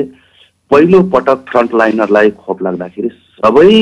पहिलो 0.72 1.02
पटक 1.10 1.46
फ्रन्टलाइनरलाई 1.50 2.30
खोप 2.42 2.62
लाग्दाखेरि 2.64 3.10
सबै 3.10 3.74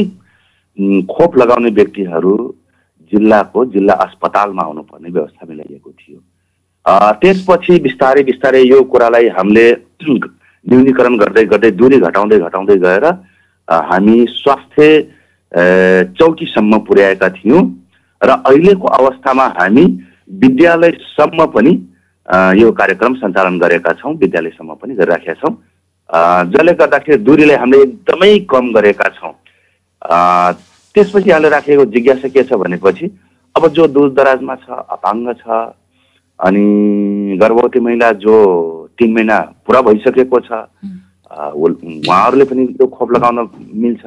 खोप 0.78 1.38
लगाउने 1.38 1.70
व्यक्तिहरू 1.78 2.34
जिल्लाको 3.12 3.66
जिल्ला 3.74 3.94
अस्पतालमा 4.06 4.64
आउनुपर्ने 4.64 5.10
व्यवस्था 5.10 5.46
मिलाइएको 5.50 5.92
थियो। 5.92 6.20
त्यसपछि 7.22 7.80
बिस्तारै 7.80 8.24
बिस्तारै 8.24 8.62
यो 8.64 8.82
कुरालाई 8.92 9.28
हामीले 9.38 9.66
न्यूनीकरण 10.66 11.18
गर्दै 11.18 11.44
गर्दै 11.52 11.72
दूरी 11.82 11.98
घटाउँदै 12.00 12.40
घटाउँदै 12.40 12.78
गएर 12.86 13.06
हामी 13.68 14.18
स्वास्थ्य 14.30 14.88
चौकीसम्म 16.18 16.78
पुर्याएका 16.88 17.30
थियौँ 17.38 17.64
र 18.22 18.30
अहिलेको 18.32 18.88
अवस्थामा 19.00 19.46
हामी 19.60 19.86
विद्यालयसम्म 20.42 21.46
पनि 21.56 21.74
यो 22.62 22.72
कार्यक्रम 22.72 23.14
सञ्चालन 23.22 23.60
गरेका 23.60 23.94
छौँ 24.00 24.14
विद्यालयसम्म 24.18 24.74
पनि 24.82 24.96
गरिराखेका 24.96 25.34
छौँ। 25.42 25.54
जसले 26.52 26.74
गर्दाखेरि 26.80 27.18
दूरीलाई 27.24 27.58
हामीले 27.58 27.84
एकदमै 27.84 28.32
कम 28.50 28.72
गरेका 28.74 29.10
छौँ। 29.20 29.34
त्यसपछि 30.02 31.30
हामीले 31.32 31.50
राखेको 31.50 31.86
जिज्ञासा 31.94 32.28
के 32.28 32.44
छ 32.44 32.54
भनेपछि 32.62 33.06
अब 33.56 33.68
जो 33.76 33.88
दूर 33.88 34.10
दराजमा 34.14 34.56
छ 34.56 34.82
अपाङ्ग 34.98 35.34
छ 35.40 35.62
अनि 36.40 37.38
गर्भवती 37.42 37.80
महिला 37.80 38.12
जो 38.24 38.36
तिन 39.00 39.14
महिना 39.14 39.38
पुरा 39.66 39.82
भइसकेको 39.82 40.40
छ 40.40 40.52
उहाँहरूले 41.32 42.46
पनि 42.46 42.64
यो 42.82 42.88
खोप 42.88 43.12
लगाउन 43.12 43.50
मिल्छ। 43.84 44.06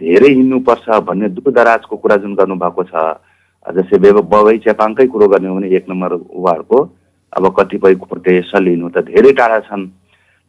धेरै 0.00 0.28
हिँड्नुपर्छ 0.32 0.98
भन्ने 1.06 1.28
दूर 1.36 1.52
दराजको 1.52 1.96
कुरा 1.96 2.16
जुन 2.22 2.34
गर्नुभएको 2.34 2.82
छ 2.90 2.94
जस्तै 3.66 3.98
बेब 3.98 4.18
बगै 4.34 4.56
चेपाङकै 4.66 5.06
कुरो 5.14 5.28
गर्ने 5.28 5.48
हो 5.48 5.54
भने 5.54 5.68
एक 5.76 5.84
नम्बर 5.90 6.12
उहाँहरूको 6.12 6.78
अब 7.32 7.44
कतिपय 7.56 7.94
खोटे 8.02 8.40
सलिनु 8.50 8.88
त 8.88 9.04
धेरै 9.08 9.32
टाढा 9.40 9.58
छन्। 9.66 9.86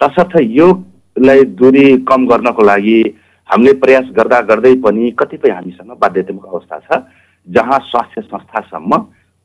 तसर्थ 0.02 0.34
योलाई 0.42 1.44
दूरी 1.60 1.86
कम 2.10 2.28
गर्नको 2.28 2.64
लागि 2.64 3.00
हामीले 3.50 3.74
प्रयास 3.82 4.06
गर्दा 4.18 4.40
गर्दै 4.50 4.74
पनि 4.86 5.12
कतिपय 5.20 5.52
हामीसँग 5.52 5.92
बाध्यतात्मक 6.02 6.46
अवस्था 6.46 6.80
छ 6.80 7.02
जहाँ 7.48 7.80
स्वास्थ्य 7.90 8.22
संस्थासम्म 8.22 8.98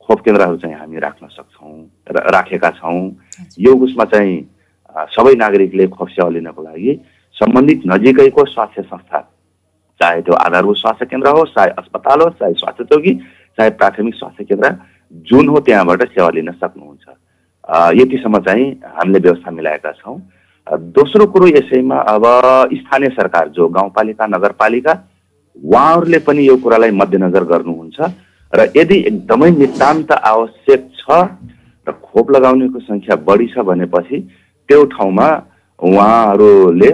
खोप 0.09 0.19
केन्द्रहरू 0.21 0.57
चाहिँ 0.61 0.75
हामी 0.75 0.99
राख्न 0.99 1.27
सक्छौँ 1.27 1.77
र 2.09 2.29
राखेका 2.33 2.69
छौँ। 2.77 3.01
यो 3.59 3.75
उसमा 3.75 4.05
चाहिँ 4.05 4.35
सबै 5.11 5.33
नागरिकले 5.35 5.87
खोप 5.89 6.09
सेवा 6.09 6.29
लिनको 6.29 6.61
लागि 6.63 6.93
सम्बन्धित 7.35 7.81
नजिकैको 7.87 8.45
स्वास्थ्य 8.45 8.81
संस्था 8.83 9.19
चाहे 10.01 10.21
त्यो 10.21 10.33
आधारभूत 10.35 10.77
स्वास्थ्य 10.77 11.05
केन्द्र 11.05 11.29
होस् 11.37 11.55
चाहे 11.55 11.69
अस्पताल 11.81 12.21
होस् 12.21 12.39
चाहे 12.39 12.53
स्वास्थ्य 12.61 12.83
चौकी 12.85 13.13
चाहे 13.57 13.69
प्राथमिक 13.81 14.15
स्वास्थ्य 14.15 14.43
केन्द्र 14.43 14.75
जुन 15.25 15.47
हो 15.49 15.59
त्यहाँबाट 15.65 16.03
सेवा 16.13 16.29
लिन 16.35 16.51
सक्नुहुन्छ। 16.53 17.05
यतिसम्म 17.99 18.39
चाहिँ 18.45 18.65
हामीले 18.85 19.19
व्यवस्था 19.19 19.51
मिलाएका 19.51 19.91
छौँ। 19.91 20.17
दोस्रो 20.67 21.25
कुरो 21.29 21.47
यसैमा 21.47 21.97
अब 22.09 22.23
स्थानीय 22.73 23.09
सरकार 23.09 23.49
जो 23.55 23.67
गाउँपालिका 23.69 24.25
नगरपालिका 24.27 24.93
उहाँहरूले 25.63 26.19
पनि 26.19 26.47
यो 26.47 26.55
कुरालाई 26.57 26.91
मध्यनजर 26.91 27.43
गर्नुहुन्छ। 27.51 27.99
र 28.53 28.71
यदि 28.75 28.97
एकदमै 29.07 29.49
नितान्त 29.51 30.11
आवश्यक 30.11 30.89
छ 30.97 31.05
र 31.87 31.91
खोप 32.01 32.31
लगाउनेको 32.31 32.79
सङ्ख्या 32.81 33.15
बढी 33.29 33.47
छ 33.53 33.61
भनेपछि 33.61 34.17
त्यो 34.69 34.83
ठाउँमा 34.89 35.27
उहाँहरूले 35.79 36.91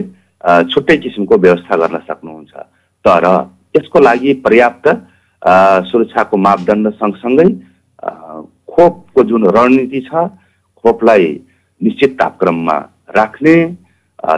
छुट्टै 0.67 0.97
किसिमको 0.97 1.37
व्यवस्था 1.37 1.75
गर्न 1.79 1.97
सक्नुहुन्छ। 2.11 2.53
तर 3.05 3.23
यसको 3.77 3.99
लागि 3.99 4.33
पर्याप्त 4.43 4.87
सुरक्षाको 5.87 6.37
मापदण्ड 6.37 6.89
सँगसँगै 6.99 7.49
खोपको 8.67 9.23
जुन 9.31 9.47
रणनीति 9.47 10.01
छ 10.11 10.27
खोपलाई 10.83 11.27
निश्चित 11.81 12.19
तापक्रममा 12.19 12.77
राख्ने 13.15 13.55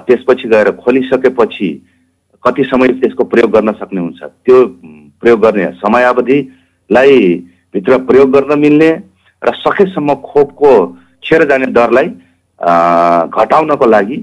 त्यसपछि 0.07 0.47
गएर 0.49 0.71
खोलिसकेपछि 0.83 1.69
कति 2.43 2.63
समय 2.65 2.87
त्यसको 3.01 3.23
प्रयोग 3.31 3.51
गर्न 3.51 3.71
सक्ने 3.79 4.01
हुन्छ 4.01 4.23
त्यो 4.23 4.65
प्रयोग 5.21 5.39
गर्ने 5.41 5.65
समयावधिलाई 5.81 7.17
भित्र 7.73 7.97
प्रयोग 8.07 8.31
गर्न 8.31 8.59
मिल्ने 8.59 8.91
र 9.41 9.53
सकेसम्म 9.57 10.13
खोपको 10.23 10.71
खेर 11.23 11.43
जाने 11.49 11.65
दरलाई 11.73 12.07
घटाउनको 13.35 13.85
लागि 13.85 14.17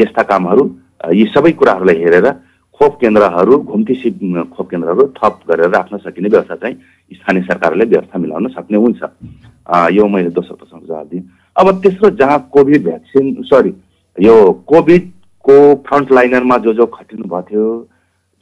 यस्ता 0.00 0.22
कामहरू 0.30 0.64
यी 1.12 1.24
सबै 1.34 1.52
कुराहरूलाई 1.60 1.96
हेरेर 2.02 2.30
खोप 2.80 2.98
केन्द्रहरू 3.00 3.58
घुम्ती 3.58 3.94
सिप 3.94 4.18
खोप 4.56 4.70
केन्द्रहरू 4.70 5.06
थप 5.18 5.40
गरेर 5.50 5.70
राख्न 5.70 5.96
सकिने 5.98 6.28
व्यवस्था 6.28 6.56
चाहिँ 6.56 6.76
स्थानीय 7.12 7.42
सरकारले 7.42 7.84
व्यवस्था 7.84 8.18
मिलाउन 8.18 8.48
सक्ने 8.48 8.78
हुन्छ। 8.78 9.02
यो 9.94 10.06
मैले 10.08 10.30
दोस्रो 10.30 10.56
प्रश्नको 10.56 10.86
जवाब 10.86 11.06
दिएँ। 11.08 11.22
अब 11.56 11.70
तेस्रो 11.82 12.10
जहाँ 12.16 12.38
कोभिड 12.52 12.84
भ्याक्सिन 12.84 13.34
सरी 13.44 13.72
यो 14.18 14.36
कोभिडको 14.68 15.56
फ्रन्ट 15.88 16.12
लाइनरमा 16.12 16.58
जो 16.58 16.72
जो 16.74 16.86
खटिनु 16.86 17.24
भएको 17.24 17.42
थियो 17.50 17.66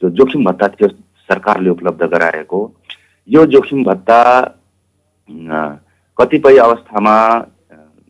जो 0.01 0.09
जोखिम 0.09 0.45
भत्ता 0.45 0.67
थियो 0.67 0.87
सरकारले 1.29 1.69
उपलब्ध 1.69 2.03
गराएको 2.13 2.59
यो 3.29 3.45
जोखिम 3.53 3.83
भत्ता 3.83 4.21
कतिपय 6.17 6.57
अवस्थामा 6.57 7.17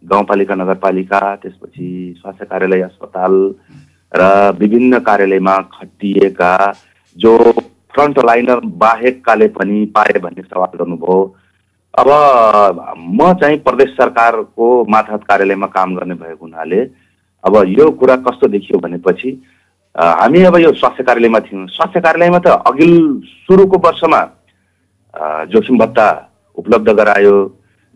गाउँपालिका 0.04 0.56
नगरपालिका 0.56 1.20
त्यसपछि 1.36 1.90
स्वास्थ्य 2.20 2.46
कार्यालय 2.46 2.82
अस्पताल 2.82 3.34
र 4.12 4.24
विभिन्न 4.60 5.00
कार्यालयमा 5.00 5.58
खटिएका 5.74 6.56
जो 7.18 7.38
फ्रन्ट 7.94 8.20
लाइनर 8.26 8.60
बाहेककाले 8.82 9.48
पनि 9.58 9.86
पाए 9.96 10.20
भन्ने 10.20 10.42
सवाल 10.44 10.78
गर्नुभयो। 10.78 11.20
अब 12.00 12.08
म 12.98 13.34
चाहिँ 13.42 13.58
प्रदेश 13.68 13.90
सरकारको 13.96 14.68
माथात 14.90 15.24
कार्यालयमा 15.30 15.68
काम 15.68 15.96
गर्ने 15.96 16.16
भएको 16.16 16.46
हुनाले 16.46 16.82
अब 17.44 17.56
यो 17.68 17.90
कुरा 18.00 18.16
कस्तो 18.28 18.48
देखियो 18.48 18.80
भनेपछि 18.80 19.32
हामी 19.96 20.44
अब 20.44 20.56
यो 20.58 20.72
स्वास्थ्य 20.74 21.04
कार्यालयमा 21.04 21.40
थियौँ। 21.40 21.68
स्वास्थ्य 21.68 22.02
कार्यालयमा 22.02 22.40
त 22.40 22.48
अघि 22.68 22.88
सुरुको 23.44 23.78
वर्षमा 23.88 24.22
जोखिम 25.52 25.78
भत्ता 25.78 26.08
उपलब्ध 26.58 26.90
गरायो। 26.90 27.36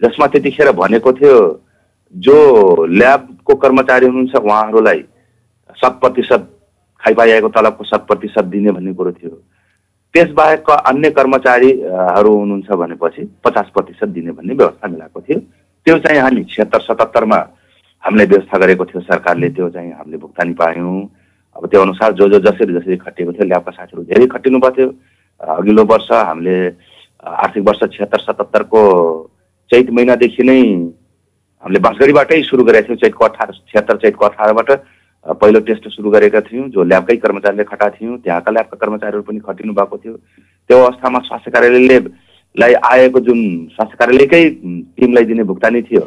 जसमा 0.02 0.28
त्यतिखेर 0.28 0.72
भनेको 0.76 1.14
थियो 1.14 1.38
जो 2.14 2.38
ल्याबको 2.86 3.56
कर्मचारी 3.56 4.06
हुनुहुन्छ 4.06 4.36
उहाँहरूलाई 4.36 5.02
शत 5.78 5.98
प्रतिशत 6.02 6.52
खाइपाइएको 7.02 7.50
तलबको 7.56 7.84
शत 7.84 8.06
प्रतिशत 8.08 8.44
दिने 8.52 8.72
भन्ने 8.72 8.94
कुरो 8.94 9.12
थियो। 9.12 9.32
त्यसबाहेकका 10.16 10.74
अन्य 10.90 11.10
कर्मचारीहरू 11.12 12.32
हुनुहुन्छ 12.40 12.70
भनेपछि 12.72 13.22
पचास 13.44 13.68
प्रतिशत 13.76 14.10
दिने 14.16 14.32
भन्ने 14.32 14.54
व्यवस्था 14.56 14.88
मिलाएको 14.88 15.22
थियो। 15.22 15.40
त्यो 15.86 15.98
चाहिँ 16.00 16.20
हामी 16.24 16.44
छिहत्तर 16.56 16.82
सतहत्तरमा 16.88 17.40
हामीले 18.04 18.26
व्यवस्था 18.32 18.58
गरेको 18.64 18.86
थियो 18.86 19.02
सरकारले। 19.12 19.50
त्यो 19.60 19.70
चाहिँ 19.76 19.92
हामीले 19.92 20.18
भुक्तानी 20.24 20.54
पायौँ। 20.56 20.96
अब 21.56 21.68
त्यो 21.68 21.82
अनुसार 21.82 22.14
जो 22.16 22.28
जो 22.30 22.40
जसरी 22.48 22.74
जसरी 22.74 22.96
खटिएको 23.04 23.32
थियो 23.34 23.46
ल्याबका 23.48 23.72
साथीहरू 23.72 24.04
धेरै 24.08 24.28
खटिनु 24.32 24.60
भएको 24.60 24.76
थियो 24.76 24.90
अ, 25.42 25.46
अघिल्लो 25.60 25.84
वर्ष 25.84 26.12
हामीले 26.12 26.58
आर्थिक 27.20 27.64
वर्ष 27.68 27.80
छिहत्तर 27.94 28.20
सतहत्तरको 28.20 28.82
चैत 29.70 29.90
महिनादेखि 29.92 30.44
नै 30.44 30.60
हामीले 31.64 31.80
बाँसगढीबाटै 31.80 32.42
सुरु 32.44 32.64
गरेका 32.64 32.88
थियौँ। 32.88 33.00
चैतको 33.04 33.26
अठार 33.26 33.52
छिहत्तर 33.52 33.96
चैतको 34.04 34.26
अठारबाट 34.26 34.70
पहिलो 35.26 35.60
टेस्ट 35.68 35.88
सुरु 35.90 36.10
गरेका 36.12 36.42
थियौँ 36.42 36.68
जो 36.70 36.84
ल्याबकै 36.84 37.16
कर्मचारीले 37.18 37.64
खटा 37.64 37.90
थियौँ 37.90 38.18
त्यहाँका 38.24 38.52
ल्याबका 38.52 38.78
कर्मचारीहरू 38.78 39.22
पनि 39.26 39.40
खटिनु 39.42 39.74
भएको 39.74 39.98
थियो। 39.98 40.14
त्यो 40.70 40.78
अवस्थामा 40.78 41.20
स्वास्थ्य 41.26 41.52
कार्यालयले 41.52 41.98
लाई 42.56 42.74
आएको 42.86 43.20
जुन 43.20 43.42
स्वास्थ्य 43.74 43.98
कार्यालयकै 44.00 44.44
टिमलाई 44.96 45.26
दिने 45.26 45.44
भुक्तानी 45.44 45.82
थियो 45.82 46.02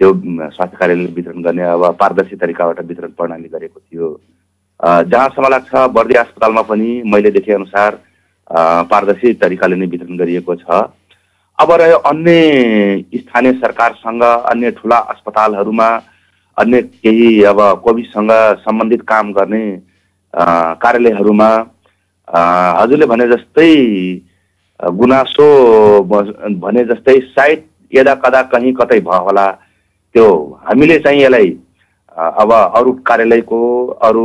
त्यो 0.00 0.12
स्वास्थ्य 0.52 0.76
कार्यालयले 0.76 1.12
वितरण 1.14 1.42
गर्ने 1.42 1.62
अब 1.72 1.84
पारदर्शी 1.96 2.36
तरिकाबाट 2.36 2.80
वितरण 2.84 3.10
प्रणाली 3.16 3.48
गरेको 3.48 3.80
थियो। 3.80 4.08
जहाँसम्म 4.80 5.48
लाग्छ 5.48 5.72
बर्दिया 5.96 6.22
अस्पतालमा 6.22 6.62
पनि 6.68 7.02
मैले 7.06 7.30
देखेअनुसार 7.30 7.98
पारदर्शी 8.90 9.32
तरिकाले 9.40 9.76
नै 9.76 9.86
वितरण 9.86 10.16
गरिएको 10.16 10.54
छ। 10.54 10.92
अब 11.58 11.70
रह्यो 11.80 11.96
अन्य 12.10 13.04
स्थानीय 13.16 13.52
सरकारसँग 13.54 14.22
अन्य 14.22 14.70
ठुला 14.78 14.96
अस्पतालहरूमा 15.12 15.88
अन्य 16.58 16.80
केही 16.82 17.42
अब 17.44 17.60
कोभिडसँग 17.84 18.30
सम्बन्धित 18.64 19.02
काम 19.08 19.32
गर्ने 19.32 19.64
कार्यालयहरूमा 20.82 21.50
हजुरले 22.28 23.06
भने 23.06 23.26
जस्तै 23.28 23.70
गुनासो 24.80 25.48
भने 26.62 26.84
जस्तै 26.84 27.18
सायद 27.34 27.64
यदा 27.92 28.14
कदा 28.24 28.42
कहीँ 28.52 28.72
कतै 28.74 29.00
भयो 29.00 29.22
होला। 29.24 29.46
त्यो 30.14 30.28
हामीले 30.68 30.98
चाहिँ 30.98 31.22
यसलाई 31.22 31.48
अब 32.16 32.52
अरू 32.52 32.92
कार्यालयको 33.06 33.60
अरू 34.08 34.24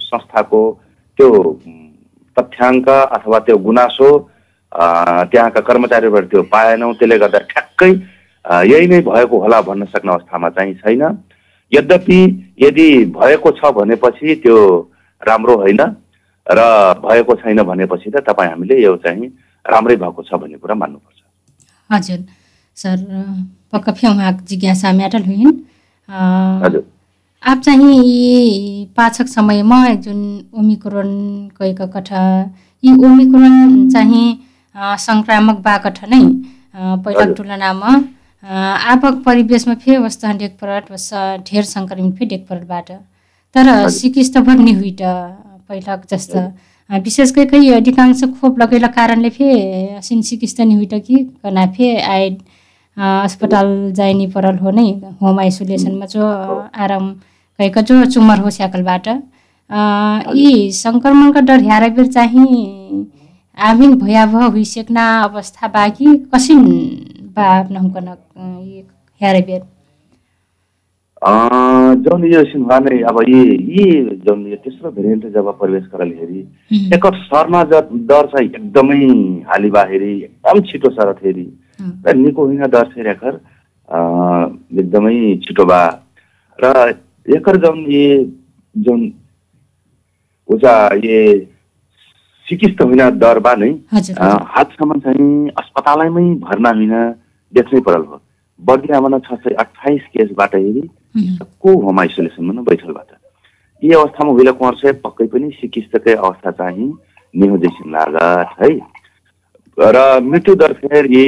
संस्थाको 0.00 0.60
त्यो 1.18 1.28
तथ्याङ्क 2.36 2.88
अथवा 2.88 3.38
त्यो 3.46 3.56
गुनासो 3.58 4.10
त्यहाँका 4.72 5.60
कर्मचारीबाट 5.68 6.24
त्यो 6.30 6.42
पाएनौँ। 6.52 6.92
त्यसले 6.94 7.18
गर्दा 7.18 7.38
ठ्याक्कै 7.50 7.90
यही 8.70 8.86
नै 8.86 9.00
भएको 9.06 9.38
होला 9.42 9.60
भन्न 9.62 9.84
सक्ने 9.94 10.12
अवस्थामा 10.12 10.48
चाहिँ 10.50 10.74
छैन। 10.82 11.02
यद्यपि 11.72 12.20
यदि 12.62 12.88
भएको 13.16 13.50
छ 13.58 13.72
भनेपछि 13.78 14.34
त्यो 14.42 14.56
राम्रो 15.22 15.54
होइन 15.56 15.80
र 16.46 16.60
भएको 17.04 17.34
छैन 17.34 17.62
भनेपछि 17.62 18.10
त 18.10 18.24
तपाईँ 18.28 18.50
हामीले 18.50 18.82
यो 18.82 18.96
चाहिँ 19.04 19.26
राम्रै 19.64 19.96
भएको 19.96 20.22
छ 20.22 20.34
भन्ने 20.40 20.58
कुरा 20.58 20.74
मान्नुपर्छ। 20.74 21.20
हजुर। 21.90 22.20
सर 22.76 22.96
पक्का 23.72 23.92
उहाँको 24.10 24.44
जिज्ञासा 24.48 24.92
मेटल 24.92 25.22
हुइन 25.24 25.48
अ, 26.08 26.18
हजुर। 26.64 26.84
आप 27.42 27.58
चाहिँ 27.64 27.94
यी 28.02 28.84
पाछक 28.96 29.26
समयमा 29.28 29.78
जुन 30.04 30.20
ओमिक्रोन 30.54 31.10
गएको 31.60 31.86
कथा 31.86 32.22
यी 32.82 32.92
ओमिक्रोन 33.06 33.88
चाहिँ 33.90 34.26
सङ्क्रामक 35.04 35.58
बाकठ 35.62 35.98
नै 36.08 36.22
पहिलाको। 37.04 37.34
तुलनामा 37.34 37.90
आपक 38.42 39.22
परिवेशमा 39.26 39.74
फेरि 39.84 39.96
वस्तु 40.04 40.32
डेक 40.38 40.56
परट 40.60 40.90
वस 40.92 41.10
ढेर 41.50 41.62
सङ्क्रमित 41.64 42.14
फेरि 42.18 42.26
डेक 42.30 42.46
परटबाट 42.50 42.90
तर। 43.54 43.88
सिकिस्त 43.90 44.38
भर 44.46 44.58
नि 44.58 44.72
हुइट 44.72 45.00
पहिलाको 45.68 46.06
जस्तो। 46.16 46.40
विशेष 46.90 47.32
गरी 47.36 47.46
कहीँ 47.46 47.70
अधिकांश 47.76 48.22
खोप 48.40 48.58
लगेला 48.58 48.86
कारणले 48.98 49.30
फे 49.30 49.48
सिन 50.02 50.22
सिकिस्त 50.28 50.60
नि 50.60 50.74
हुइट 50.74 50.94
कि 51.06 51.16
कना 51.44 51.66
फे 51.76 51.96
आइ 52.00 52.30
अ, 52.30 53.02
अस्पताल 53.24 53.68
जाइ 53.96 54.14
नि 54.14 54.26
परल 54.34 54.56
हो 54.58 54.70
नै 54.78 54.86
होम 55.22 55.38
आइसोलेसनमा 55.40 56.06
जो 56.14 56.26
आराम 56.84 57.10
गएको 57.58 57.80
जो 57.90 58.04
चुमर 58.14 58.38
हो 58.46 58.50
स्याकलबाट 58.56 59.08
यी 60.40 60.70
सङ्क्रमणका 60.72 61.40
डर 61.50 61.60
ह्यारा 61.68 61.88
बेर 61.98 62.06
चाहिँ 62.12 63.06
आमिन 63.58 63.94
भयावह 63.98 64.44
हुइसक्ना 64.56 65.04
अवस्था 65.22 65.68
बाँकी 65.76 66.16
कसिन 66.34 66.62
हुकन 67.78 68.08
यी 68.62 68.82
जौन 72.02 72.24
सिन्हा 72.44 72.78
नै 72.78 72.98
अब 73.02 73.16
यी 73.28 73.38
यी 73.70 73.86
जौन 74.26 74.46
यो 74.46 74.56
तेस्रो 74.56 74.90
भेरिएन्ट 74.90 75.24
जब 75.34 75.48
प्रवेश 75.58 75.84
गरल 75.94 76.12
हेरी 76.12 76.42
सर्ना 77.22 77.62
ज- 77.64 78.00
दर 78.10 78.26
चाहिँ 78.26 78.48
एकदमै 78.50 78.98
हालिबा 79.48 79.82
हेरी 79.88 80.12
एकदम 80.20 80.60
छिटो 80.62 80.90
सरत 80.90 81.24
हेरी 81.24 81.46
र 82.06 82.14
निको 82.16 82.44
होइन 82.46 82.66
दर 82.68 82.86
चाहिँ 82.86 83.10
एकर 83.10 83.40
एकदमै 84.80 85.14
छिटो 85.38 85.64
बा। 85.64 85.80
र 86.58 86.94
एकर 87.28 87.56
जौन 87.56 87.78
ये 87.90 88.06
जौन 88.74 89.12
उजा 90.48 90.74
ये 91.04 91.18
चिकित्सा 92.46 92.84
होइन 92.84 93.18
दर 93.18 93.38
बा 93.38 93.54
नै। 93.54 93.70
हालसम्म 94.48 94.98
चाहिँ 95.00 95.48
अस्पतालैमै 95.56 96.24
भर्ना 96.44 96.70
होइन 96.70 96.94
देख्नै 97.52 97.80
परल 97.88 98.04
हो 98.04 98.20
बर्दियामा 98.60 99.18
छ 99.18 99.38
सय 99.44 99.54
अठाइस 99.64 100.02
केसबाट 100.14 100.54
हेरी 100.54 100.88
को 101.62 101.76
होम 101.82 102.00
आइसोलेसनमा 102.00 102.52
न 102.52 102.64
बैठलबाट 102.64 103.16
यी 103.82 103.92
अवस्थामा 103.94 104.32
हुइला 104.32 104.52
कुमार 104.58 104.74
चाहिँ 104.82 105.00
पक्कै 105.04 105.26
पनि 105.32 105.50
चिकित्सकै 105.60 106.14
अवस्था 106.14 106.50
चाहिँ 106.60 106.92
निहो 107.34 107.56
जैसिन 107.64 107.92
लागत 107.92 108.54
है। 108.60 108.70
र 109.78 110.20
मृत्यु 110.22 110.54
दर 110.60 110.72
फेर 110.80 111.06
ये 111.12 111.24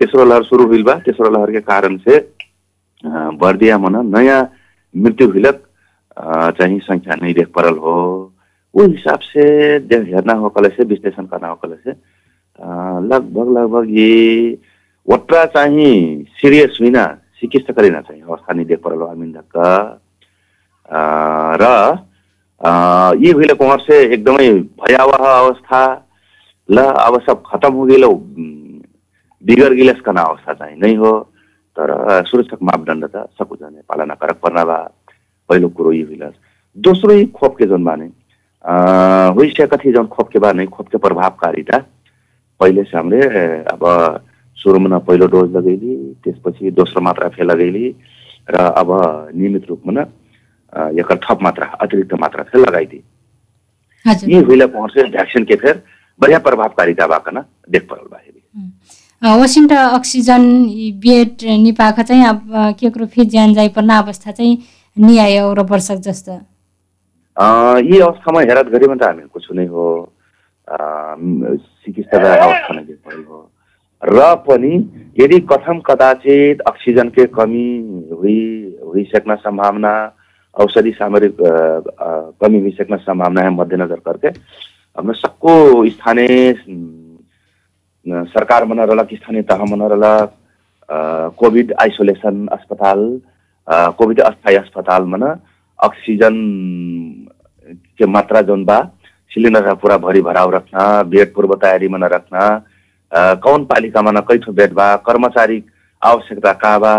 तेस्रो 0.00 0.24
लहर 0.24 0.42
शुरू 0.44 0.66
हुइल 0.66 0.82
बा। 0.84 0.94
तेस्रो 1.06 1.30
लहर 1.30 1.50
के 1.52 1.60
कारण 1.60 1.96
से 2.06 2.16
अ, 2.16 3.08
बर्दियामा 3.40 3.88
न 3.88 4.06
नयाँ 4.14 4.40
मृत्यु 4.94 5.30
हुइलक 5.30 5.62
चाहिँ 6.58 6.78
संख्या 6.80 7.14
नहीं 7.22 7.34
देख 7.34 7.48
परल 7.56 7.76
हो। 7.78 7.96
वो 8.74 8.86
हिसाब 8.86 9.18
से 9.18 9.42
हेरना 9.90 10.32
हो 10.40 10.48
कले 10.54 10.68
से 10.68 10.84
विश्लेषण 10.84 11.26
करना 11.26 11.48
हो 11.48 11.54
कले 11.64 11.76
से 11.84 11.90
लगभग 13.10 13.48
लगभग 13.58 13.86
ये 13.90 14.58
वट्रा 15.08 15.44
चाहिँ 15.56 15.90
सिरियस 16.40 16.76
होइन 16.80 16.96
चिकित्सा 17.40 17.72
करिन 17.72 18.00
चाहिँ 18.08 18.22
अवस्था 18.22 18.52
नहीं 18.52 18.66
देख 18.66 18.80
परल 18.84 19.02
आमिन 19.08 19.32
धक्का 19.32 19.68
र 21.62 21.66
यी 23.24 23.32
भइले 23.34 23.54
कुमार 23.60 23.78
एकदमै 24.12 24.48
भयावह 24.84 25.26
अवस्था 25.28 25.80
ल 26.68 26.78
अब 27.06 27.20
सब 27.26 27.42
खत्म 27.46 27.72
हो 27.74 27.86
बिगर 29.44 29.74
गिलेस 29.74 30.00
अवस्था 30.06 30.52
चाहिँ 30.54 30.76
नै 30.82 30.94
हो 31.02 31.12
तर 31.76 31.90
सुरक्षक 32.30 32.58
मापदण्ड 32.70 33.04
त 33.14 33.26
सकुजने 33.40 33.80
पालना 33.88 34.14
करक 34.22 34.40
पर्ना 34.44 34.64
बा 34.70 34.76
पहिलो 35.48 35.68
कुरो 35.78 35.92
यी 35.92 36.02
हुइलस 36.10 36.34
दोस्रो 36.76 37.12
यी 37.14 37.24
खोप 37.40 37.56
के 37.58 37.66
जोन 37.66 37.84
बाने 37.84 38.06
अ, 38.64 38.72
होइसकेका 39.36 39.76
थिए 39.84 39.92
जौन 39.92 40.06
खोप 40.14 40.28
के 40.32 40.38
बाने 40.44 40.66
खोप 40.76 40.88
के 40.92 40.98
प्रभावकारिता 41.06 41.78
पहिले 42.60 42.82
से 42.84 42.96
हामीले 42.96 43.26
अब 43.72 43.84
सुरुमा 44.62 44.88
न 44.96 44.98
पहिलो 45.08 45.26
डोज 45.34 45.56
लगैली 45.56 45.94
त्यसपछि 46.24 46.70
दोस्रो 46.80 47.00
मात्रा 47.08 47.28
फे 47.36 47.44
लगैली 47.44 47.94
र 48.50 48.56
अब 48.82 48.88
नियमित 49.36 49.66
रूपमा 49.70 49.92
न 50.00 50.06
एकर 51.00 51.16
थप 51.28 51.42
मात्रा 51.42 51.66
अतिरिक्त 51.86 52.14
मात्रा 52.24 52.42
फे 52.50 52.58
लगाइदिए 52.58 53.02
यी 54.32 54.38
हुइला 54.48 54.66
पहुँच 54.74 54.98
भ्याक्सिन 55.16 55.44
के 55.44 55.56
फेर 55.62 55.82
बढ़िया 56.20 56.38
प्रभावकारिता 56.48 57.06
बाकन 57.06 57.42
देख 57.76 57.86
परल 57.90 58.06
बा 58.10 58.18
हेरी 58.24 58.40
अ, 59.22 59.34
वसिन्ट 59.42 59.72
अक्सिजन 59.72 60.42
बेड 61.06 61.42
निपाख 61.64 62.00
चाहिँ 62.00 62.24
अब 62.28 62.54
अ, 62.54 62.70
केक्रो 62.80 63.06
फि 63.14 63.24
ज्यान 63.34 63.54
जाइ 63.54 63.68
पर्ने 63.76 63.94
अवस्था 64.04 64.30
चाहिँ 64.32 64.56
नि 64.96 65.18
आयो 65.24 65.44
और 65.48 65.60
वर्षक 65.70 65.98
जस्तो 66.08 66.32
यी 67.92 67.98
अवस्थामा 68.00 68.40
हेरत 68.40 68.66
गरेमा 68.76 68.94
त 69.00 69.02
हामी 69.08 69.22
कुछ 69.32 69.46
नै 69.58 69.66
हो। 69.74 69.84
चिकित्सा 71.84 72.18
अवस्था 72.34 72.74
नै 72.74 72.82
देख 72.84 72.96
परेको 73.06 73.34
हो 73.34 73.49
र 74.02 74.34
पनि 74.48 74.74
यदि 75.20 75.38
कथम 75.52 75.78
कदाचित 75.86 76.60
अक्सिजन 76.68 77.08
के 77.16 77.24
कमी 77.38 77.66
हुई 78.20 78.38
हुइसक्न 78.92 79.34
संभावना 79.44 79.92
औषधि 80.56 80.90
सामग्री 80.98 81.28
कमी 81.40 82.60
हुइसक्न 82.60 82.96
संभावना 83.08 83.40
है 83.42 83.50
मध्यनजर 83.56 84.00
करके 84.08 84.28
हाम्रो 84.28 85.14
सबको 85.14 85.52
स्थानीय 85.88 86.52
सरकार 88.34 88.64
रहलक 88.78 89.08
स्थानीय 89.14 89.42
तह 89.50 89.64
अ, 90.88 91.28
कोभिड 91.38 91.72
आइसोलेसन 91.82 92.46
अस्पताल 92.52 93.00
कोभिड 93.98 94.20
अस्थायी 94.20 94.56
अस्पताल 94.56 95.02
मन 95.12 95.22
ऑक्सीजन 95.78 96.34
के 97.98 98.06
मात्रा 98.16 98.40
जोन 98.48 98.64
बा 98.64 98.80
सिलिंडर 99.30 99.74
पूरा 99.82 99.96
भरी 100.06 100.20
भराव 100.28 100.50
रखना 100.54 100.86
बेड 101.12 101.34
पूर्व 101.34 101.54
तैयारी 101.62 101.88
में 101.88 101.98
न 101.98 102.04
रखना 102.14 102.46
अ, 102.48 102.69
कौन 103.12 103.64
पालिका 103.64 104.02
में 104.02 104.12
न 104.12 104.20
कैठो 104.28 104.52
बा 104.74 104.94
कर्मचारी 105.06 105.62
आवश्यकता 106.02 106.52
का 106.62 106.78
बा 106.78 106.94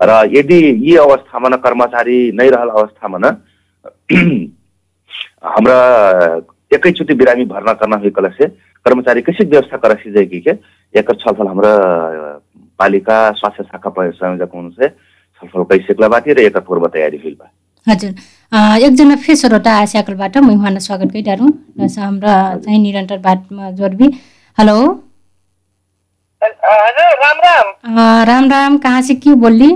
र 0.00 0.10
यदि 0.36 0.58
यी 0.86 0.96
अवस्थामा 0.96 1.48
न 1.48 1.56
कर्मचारी 1.64 2.18
नै 2.32 2.48
रहल 2.50 2.68
अवस्थामा 2.68 3.18
न 3.24 3.36
हाम्रा 5.44 5.76
एकैचोटि 6.74 7.14
बिरामी 7.14 7.44
भर्ना 7.44 7.72
करना 7.80 7.96
हुई 7.96 8.10
कला 8.16 8.28
से 8.38 8.46
कर्मचारी 8.86 9.22
कैसे 9.22 9.44
व्यवस्था 9.44 9.76
कर 9.76 9.92
जाएगी 10.06 10.40
के 10.40 10.50
एकर 10.94 11.14
छलफल 11.22 11.46
हाम्रा 11.46 11.72
पालिका 12.78 13.16
स्वास्थ्य 13.40 13.64
शाखा 13.64 13.90
संयोजक 13.98 14.50
हुनु 14.54 14.70
से 14.70 14.88
छलफल 14.88 15.64
कैसेक्ला 15.72 16.08
बाटी 16.08 16.32
र 16.32 16.40
एकर 16.40 16.60
पूर्व 16.68 16.86
तयारी 16.94 17.18
हुइल 17.24 17.36
हजुर। 17.86 18.10
एकजना 18.86 19.16
फेसरोटा 19.26 19.74
स्याकलबाट 19.92 20.36
मै 20.38 20.54
उहाँलाई 20.54 20.80
स्वागत 20.86 21.12
गरिडारौँ 21.12 21.50
हाम्रा 21.98 22.34
चाहिँ 22.64 22.80
निरन्तर 22.80 23.18
बातमा 23.28 23.70
जोडबी। 23.78 24.08
हेलो। 24.58 24.76
राम 26.42 27.38
राम। 27.44 27.70
अ, 27.70 28.24
राम 28.24 28.50
राम 28.50 28.78
कहाँ 28.78 29.02
से 29.02 29.14
क्यों 29.14 29.40
बोली? 29.40 29.70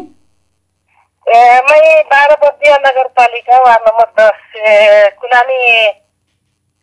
ए, 1.29 1.61
मै 1.71 2.03
बर्दिया 2.13 2.77
नगरपालिका 2.77 3.57
वार्ड 3.57 3.83
नम्बर 3.89 4.13
दस 4.19 4.57
ए, 4.57 5.11
कुनानी 5.21 5.93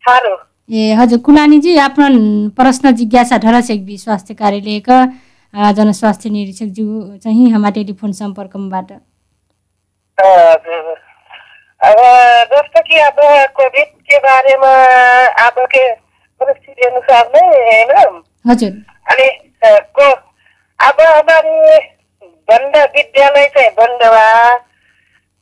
थारू। 0.04 0.38
ए 0.74 0.94
हजुर 0.94 1.20
कुलानीजी 1.20 1.78
आफ्नो 1.78 2.08
प्रश्न 2.50 2.92
जिज्ञासा 2.92 3.38
ढरसेक 3.38 3.86
बी 3.86 3.98
स्वास्थ्य 3.98 4.34
कार्यालयका 4.34 5.06
जनस्वास्थ्य 5.72 6.30
निरीक्षक 6.30 6.66
ज्यू 6.66 7.18
चाहिँ 7.18 7.52
हाम्रो 7.52 7.72
टेलिफोन 7.72 8.12
सम्पर्कबाट 8.12 8.92
हजुर। 10.22 10.96
अब 11.84 11.98
जस्तो 12.54 12.82
कि 12.82 13.00
अब 13.00 13.16
कोभिड 13.56 13.88
के 13.88 14.18
बारेमा 14.18 14.74
अब 15.48 15.54
के 15.60 15.94
परिस्थिति 16.42 16.82
अनुसार 16.82 17.32
नै 17.36 17.48
होइन? 17.48 18.22
हजुर। 18.48 18.70
अनि 19.12 19.51
को 19.62 20.12
अब 20.80 21.02
हमारे 21.02 21.78
बंद 22.48 22.76
विद्यालय 22.96 23.46
चाहिँ 23.56 23.70
बंद 23.72 24.04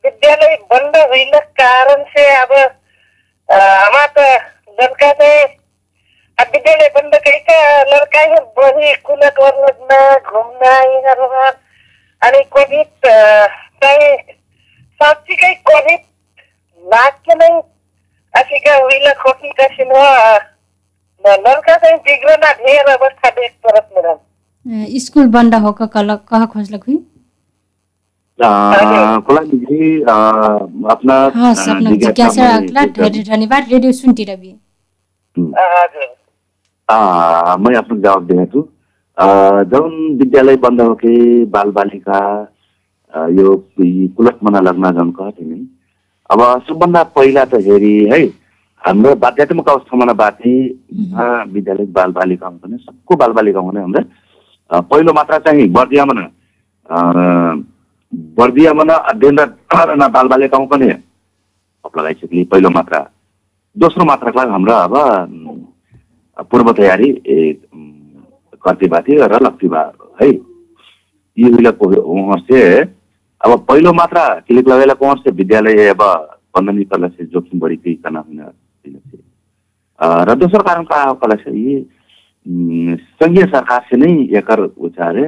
विद्यालय 0.04 0.56
बंद 0.72 0.98
होने 0.98 1.40
कारण 1.60 2.04
से 2.16 2.26
अब 2.36 2.52
हमारा 3.50 4.06
तो 4.18 4.28
लड़का 4.78 5.12
चाहिँ 5.12 5.46
विद्यालय 6.52 6.90
बंद 6.96 7.16
करके 7.28 7.58
लड़का 7.92 8.22
ही 8.24 8.40
बढी 8.60 8.94
कुना 9.06 9.30
गर्नमा 9.40 10.02
घुम्न 10.20 10.76
यिनीहरूमा 10.84 11.48
अनि 12.22 12.44
कोभिड 12.52 12.88
चाहिँ 13.06 14.16
साँच्चीकै 15.02 15.54
कोभिड 15.70 16.00
लाग्छ 16.84 17.36
नै 17.38 17.50
असिका 18.34 18.78
उहिले 18.80 19.14
खोकी 19.22 19.50
स्कुल 25.06 25.28
बन्द 25.36 25.56
हो 25.66 25.72
क 25.82 25.88
कल 25.94 26.16
कह 26.32 26.46
हुई 26.88 26.98
कुलानीजी 29.28 30.02
अपना 30.94 31.16
हाँ 31.36 31.54
जिज्ञासा 32.06 32.50
अगला 32.58 32.86
धन्यवाद 33.32 33.66
रेडियो 33.72 33.92
सुनती 34.02 34.24
रवि 34.30 34.52
मैं 37.64 37.76
आफ्नो 37.78 37.98
जवाब 38.00 38.26
दिने 38.28 38.46
छु 38.54 38.62
अ, 39.18 39.26
जौन 39.72 39.92
विद्यालय 40.20 40.56
बन्द 40.66 40.82
हो 40.82 40.94
कि 41.04 41.44
बाल 41.56 41.72
बालिका 41.80 42.20
अ, 43.14 43.28
यो 43.40 43.56
कुलत 43.82 44.40
मना 44.44 44.60
लग्न 44.70 44.92
जौन 44.98 45.12
कहथे 45.20 45.46
नि 45.46 45.60
अब 46.30 46.42
सबभन्दा 46.70 47.04
पहिला 47.18 47.44
त 47.54 47.62
हेरी 47.68 47.94
है 48.14 48.22
हाम्रो 48.82 49.16
बाध्यात्मक 49.16 49.70
अवस्थामा 49.70 50.14
बाटे 50.14 50.52
जहाँ 50.94 51.46
विद्यालय 51.52 51.86
बाल 51.92 52.12
बालिका 52.12 52.48
हुने 52.48 52.78
सबको 52.78 53.16
बाल 53.16 53.32
बालिका 53.34 53.60
हुने 53.60 53.80
हाम्रो 53.82 54.82
पहिलो 54.90 55.14
मात्रा 55.14 55.38
चाहिँ 55.46 55.68
बर्दियामा 55.70 56.14
बर्दियामा 58.38 58.84
न 58.84 58.90
अध्ययनरत 58.90 59.58
न 60.00 60.08
बाल 60.12 60.28
बालिकामा 60.28 60.66
पनि 60.66 60.88
लगाइसक्ने 61.98 62.44
पहिलो 62.46 62.70
मात्रा। 62.70 63.00
दोस्रो 63.76 64.06
मात्राको 64.06 64.40
लागि 64.40 64.52
हाम्रो 64.52 64.74
अब 64.74 64.96
पूर्व 66.52 66.72
तयारी 66.74 67.10
ए, 67.28 67.54
कर्तिबाती 68.64 69.16
र 69.18 69.40
लक्तिबा 69.44 69.82
है। 70.22 70.30
यी 70.30 71.50
उहिलेको 71.50 71.86
उमर 72.14 72.40
अब 73.42 73.52
पहिलो 73.70 73.94
मात्रा 73.94 74.24
क्लिक 74.48 74.68
लगाइला 74.68 74.96
उमर 75.02 75.32
विद्यालय 75.32 75.88
अब 75.90 76.02
बन्द 76.56 76.70
निकल 76.70 77.08
से 77.10 77.26
जोखिम 77.26 77.60
बढी 77.60 77.76
केही 77.78 77.96
हुन 78.06 78.40
अ, 80.00 80.24
र 80.30 80.36
दोस्रो 80.42 80.64
कारण 80.68 80.84
का 80.92 81.04
कला 81.22 81.36
से 81.44 81.52
यी 81.58 81.76
उम्, 82.46 82.96
संघीय 83.22 83.44
सरकार 83.54 83.82
से 83.90 83.98
नै 83.98 84.12
एकर 84.38 84.60
उचारे 84.90 85.24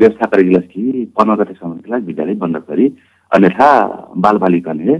व्यवस्था 0.00 0.26
करेगिलस 0.32 0.64
कि 0.72 1.04
पन्ध्र 1.18 1.34
गतेसम्मको 1.42 1.92
लागि 1.92 2.06
विद्यालय 2.06 2.34
बन्द 2.44 2.56
गरी 2.70 2.86
अन्यथा 3.32 3.68
बाल 4.24 4.38
बालिका 4.38 4.72
ने 4.80 4.98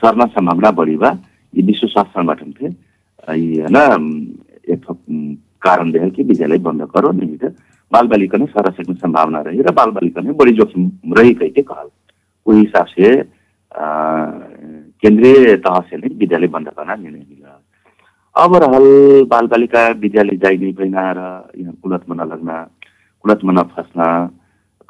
सर्न 0.00 0.26
सम्भावना 0.36 0.70
बढी 0.80 0.96
बा 1.04 1.10
यी 1.54 1.62
विश्व 1.66 1.86
स्वास्थ्य 1.86 2.74
यी 3.34 3.54
है 3.56 3.68
ना 3.70 3.84
उम्, 3.94 4.12
एक 4.72 4.84
कारण 5.62 5.90
देखे 5.92 6.10
कि 6.16 6.22
विद्यालय 6.22 6.58
बन्द 6.68 6.86
करो 6.94 7.10
नहीं 7.12 7.36
तो 7.38 7.48
बाल 7.92 8.06
बालिका 8.08 8.38
ने 8.38 8.46
सर 8.46 8.70
सकने 8.72 8.94
संभावना 8.94 9.40
रही 9.48 9.62
र 9.66 9.72
बाल 9.74 9.90
बालिका 9.96 10.20
ने 10.22 10.32
बड़ी 10.40 10.52
जोखिम 10.60 10.90
रही 11.18 11.32
कह 11.34 11.48
के 11.56 11.62
कहल 11.70 11.88
उस 12.46 12.56
हिसाब 12.56 12.86
से 12.86 13.14
अ, 13.18 13.84
केंद्रीय 15.02 15.56
तह 15.64 15.78
से 15.88 15.96
नहीं 15.96 16.16
विद्यालय 16.18 16.46
बंद 16.48 16.68
करना 16.70 16.94
निर्णय 16.96 17.18
लिया। 17.20 17.60
अब 18.36 18.54
रहल 18.62 18.86
बाल 19.30 19.46
बालिका 19.46 19.86
विद्यालय 20.00 20.36
जाई 20.36 20.56
नहीं 20.58 20.74
पैना 20.74 21.02
र 21.16 21.20
यहाँ 21.58 21.74
कुलत 21.82 22.04
मना 22.10 22.24
लगना 22.24 22.56
कुलत 23.24 23.40
मना 23.44 23.62
फंसना 23.74 24.06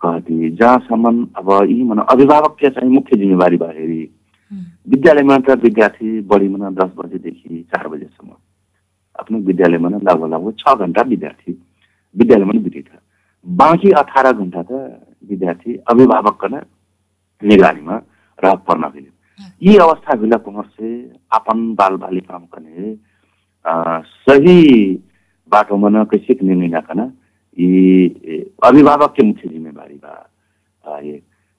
कहती 0.03 0.51
जहाँसम्म 0.51 1.27
अब 1.37 1.51
यी 1.71 1.83
मन 1.83 1.99
अभिभावक 2.07 2.57
के 2.61 2.71
चाहिँ 2.71 2.91
मुख्य 2.91 3.17
जिम्मेवारी 3.19 3.57
बा 3.57 3.69
हेरी 3.77 4.03
विद्यालयमा 4.89 5.37
त 5.39 5.59
विद्यार्थी 5.63 6.21
बढीमा 6.29 6.71
दस 6.73 6.93
बजेदेखि 6.97 7.63
चार 7.73 7.89
बजेसम्म। 7.89 8.31
आफ्नो 9.21 9.39
विद्यालयमा 9.45 9.89
न 9.89 10.01
लगभग 10.03 10.33
लगभग 10.35 10.55
छ 10.59 10.75
घन्टा 10.79 11.03
विद्यार्थी 11.09 11.53
विद्यालयमा 12.17 12.53
नै 12.53 12.63
बितेछ। 12.65 12.89
बाँकी 13.47 13.91
अठार 14.01 14.33
घन्टा 14.33 14.63
त 14.63 14.73
विद्यार्थी 15.31 15.77
अभिभावक 15.89 16.45
न 16.45 16.63
निगरानीमा 17.43 17.97
रह 18.39 18.55
पर्न 18.67 18.89
गयो 18.89 19.13
यी 19.63 19.77
अवस्था 19.77 20.15
भिला 20.21 20.37
कुमर 20.45 20.65
से 20.81 20.89
अपन 21.37 21.75
बाल 21.79 21.97
बालिका 22.03 22.39
कने 22.55 22.93
अ, 23.65 24.01
सही 24.29 24.63
बाटोमा 25.53 25.89
न 25.89 26.05
कैसे 26.11 26.39
निर्णय 26.43 26.67
नकन 26.77 27.01
यी 27.59 28.47
अभिभावक 28.65 29.15
मुख्य 29.25 29.49
जिम्मेवारी 29.49 29.95
बा? 30.05 30.15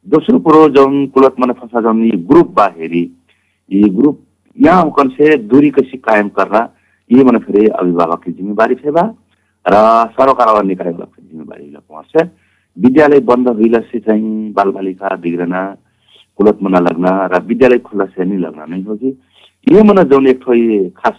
दोस्रो 0.08 0.40
कुरो 0.40 0.68
जौन 0.76 1.06
कुलत 1.16 1.36
मन 1.40 1.52
फंसा 1.60 1.82
जौन 1.82 2.04
ये 2.06 2.18
ग्रुप 2.30 2.52
बा 2.58 2.66
हेरी। 2.78 3.02
ये 3.72 3.90
ग्रुप 3.96 4.22
यहाँ 4.58 4.84
हुकन 4.84 5.10
से 5.18 5.36
दूरी 5.52 5.70
कैसे 5.72 5.98
कायम 5.98 6.30
करना 6.38 6.62
ये 7.12 7.24
मन 7.24 7.38
फिर 7.46 7.70
अभिभावक 7.72 8.30
जिम्मेवारी 8.30 8.76
से 8.84 8.92
बा? 8.92 9.02
र 9.66 9.74
सरकार 10.20 10.64
निकाय 10.66 10.92
जिम्मेवारी 10.94 11.74
से 12.16 12.24
विद्यालय 12.78 13.20
बन्द 13.30 13.48
हुइला 13.60 13.80
से 13.92 14.00
चाहिँ 14.00 14.52
बाल 14.54 14.72
बालिका 14.72 15.16
बिग्रन 15.24 15.54
कुलत 16.40 16.60
मना 16.64 16.80
लगना 16.88 17.12
र 17.34 17.42
विद्यालय 17.48 17.78
खुल्ला 17.88 18.06
नहीं 18.24 18.38
लगना 18.46 18.66
नहीं 18.66 18.84
होगी 18.90 19.10
ये 19.74 19.82
मन 19.90 20.04
जौन 20.12 20.28
एक 20.28 20.40
ठो 20.46 20.54
ये 20.54 20.78
खास 20.98 21.18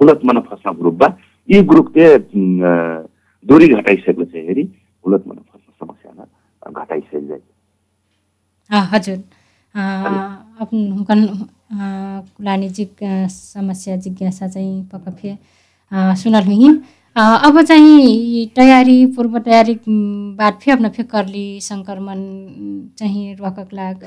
कुलत 0.00 0.20
मन 0.30 0.40
फंसना 0.48 0.72
ग्रुप 0.80 0.94
बा 1.02 1.08
ये 1.48 1.62
ग्रुप 1.70 1.88
के 1.96 2.06
दूरी 3.44 3.68
घटाइसकेको 3.74 4.24
छ 4.32 4.44
हेरी 4.48 4.64
कुलत 5.04 5.24
मन 5.28 5.36
फंस्न 5.36 5.72
समस्या 5.84 6.10
घटाइसके 6.82 7.26
जाए 7.26 7.40
हाँ 8.70 8.84
हजुर 8.92 9.16
हुकन 10.98 11.26
अ, 11.26 11.76
कुलानी 12.36 12.68
अ, 13.02 13.26
समस्या 13.32 13.96
जिज्ञासा 14.06 14.48
चाहिँ 14.48 14.82
पक्का 14.92 15.10
फे 15.20 15.36
सुनल 16.22 16.48
अ, 16.68 16.80
अब 17.16 17.60
चाहिँ 17.66 18.46
तयारी 18.56 19.04
पूर्व 19.14 19.38
तयारी 19.38 19.74
उम्, 19.88 20.36
बात 20.36 20.58
फे 20.62 20.70
अपना 20.72 20.88
फे 20.96 21.02
करली 21.02 21.60
संक्रमण 21.60 22.18
उम्, 22.18 22.88
चाहिँ 22.98 23.34
रोकक 23.36 23.68
लाग। 23.74 24.04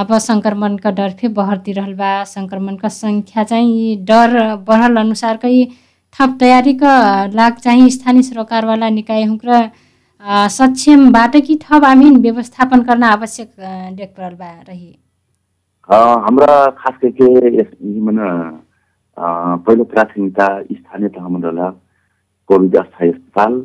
अब 0.00 0.12
संक्रमणका 0.18 0.90
डर 0.98 1.10
फे 1.20 1.28
बढती 1.38 1.72
रहल 1.72 1.94
बा। 1.94 2.12
संक्रमणका 2.24 2.88
संख्या 2.88 3.44
चाहिँ 3.44 3.96
डर 4.04 4.36
बढ़ल 4.68 4.96
अनुसारकै 5.00 5.64
थप 6.14 6.36
तयारीका 6.40 6.92
लाग 7.34 7.52
चाहिँ 7.64 7.88
स्थानीय 7.90 8.22
सरकारवाला 8.22 8.88
निकाय 8.88 9.24
हुक्र 9.24 9.50
अ, 10.24 10.46
सक्षमबाट 10.48 11.36
कि 11.46 11.58
थप 11.62 11.84
आमिन 11.84 12.16
व्यवस्थापन 12.22 12.80
गर्न 12.88 13.02
आवश्यक 13.04 13.50
देख 13.96 14.12
परल 14.16 14.34
बा 14.34 14.50
रही। 14.68 14.96
हाम्रा 15.88 16.54
खास 16.78 16.94
मन 17.04 18.18
अ, 19.16 19.56
पहिलो 19.66 19.84
प्राथमिकता 19.84 20.46
स्थानीय 20.72 21.08
तहमा 21.16 21.38
कोभिड 22.48 22.76
अस्थायी 22.76 23.10
अस्पताल 23.10 23.60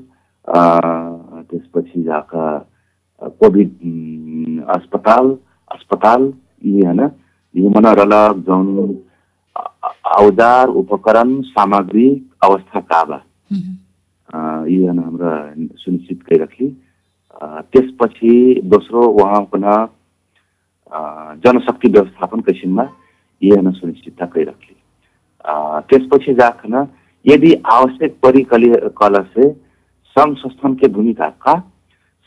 त्यसपछि 1.50 2.02
जाका 2.04 2.46
कोभिड 3.42 3.70
अस्पताल 4.76 5.36
अस्पताल 5.72 6.32
ये 6.66 6.86
है 6.88 6.94
ना 6.96 7.10
ये 7.56 7.70
मन 7.76 7.86
रहला 8.00 8.28
जौन 8.48 8.68
औजार 10.20 10.68
उपकरण 10.82 11.40
सामग्री 11.56 12.08
अवस्था 12.44 12.80
का 12.92 13.04
बा 13.10 13.22
हुँ। 13.52 13.60
अ, 14.34 14.66
यी 14.68 14.84
होइन 14.84 15.00
हाम्रा 15.00 15.32
सुनिश्चित 15.84 16.20
गरिराख्ली 16.30 16.68
अ, 17.42 17.62
त्यसपछि 17.74 18.34
दोस्रो 18.74 19.04
उहाँ 19.22 19.42
पुनः 19.52 19.76
अ, 20.92 21.00
जनशक्ति 21.46 21.88
व्यवस्थापन 21.96 22.40
किसिममा 22.50 22.84
यी 23.42 23.50
होइन 23.50 23.72
सुनिश्चितता 23.80 24.26
गरिराख्ली 24.36 24.76
अ, 25.46 25.80
त्यसपछि 25.90 26.34
जाखन 26.42 26.84
यदि 27.26 27.54
आवश्यक 27.74 28.16
परिकली 28.24 28.70
कल 29.02 29.22
से 29.36 29.50
संघ 30.16 30.36
संस्थान 30.38 30.74
के 30.82 30.88
भूमिका 30.94 31.28
का 31.48 31.54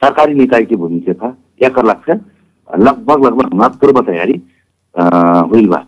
सरकारी 0.02 0.34
निकाय 0.34 0.62
की 0.70 0.76
भूमिका 0.82 1.12
का 1.22 1.34
एकर 1.66 1.86
लक्ष्य 1.90 2.14
लगभग 2.70 3.24
लगभग 3.26 3.52
हमारा 3.52 3.68
पूर्व 3.80 4.00
तैयारी 4.10 4.40
हुइल 5.50 5.66
बा 5.74 5.84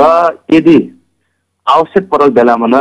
र 0.00 0.38
यदि 0.54 0.76
आवश्यक 1.66 2.08
परल 2.10 2.30
बेलामा 2.38 2.66
न 2.74 2.80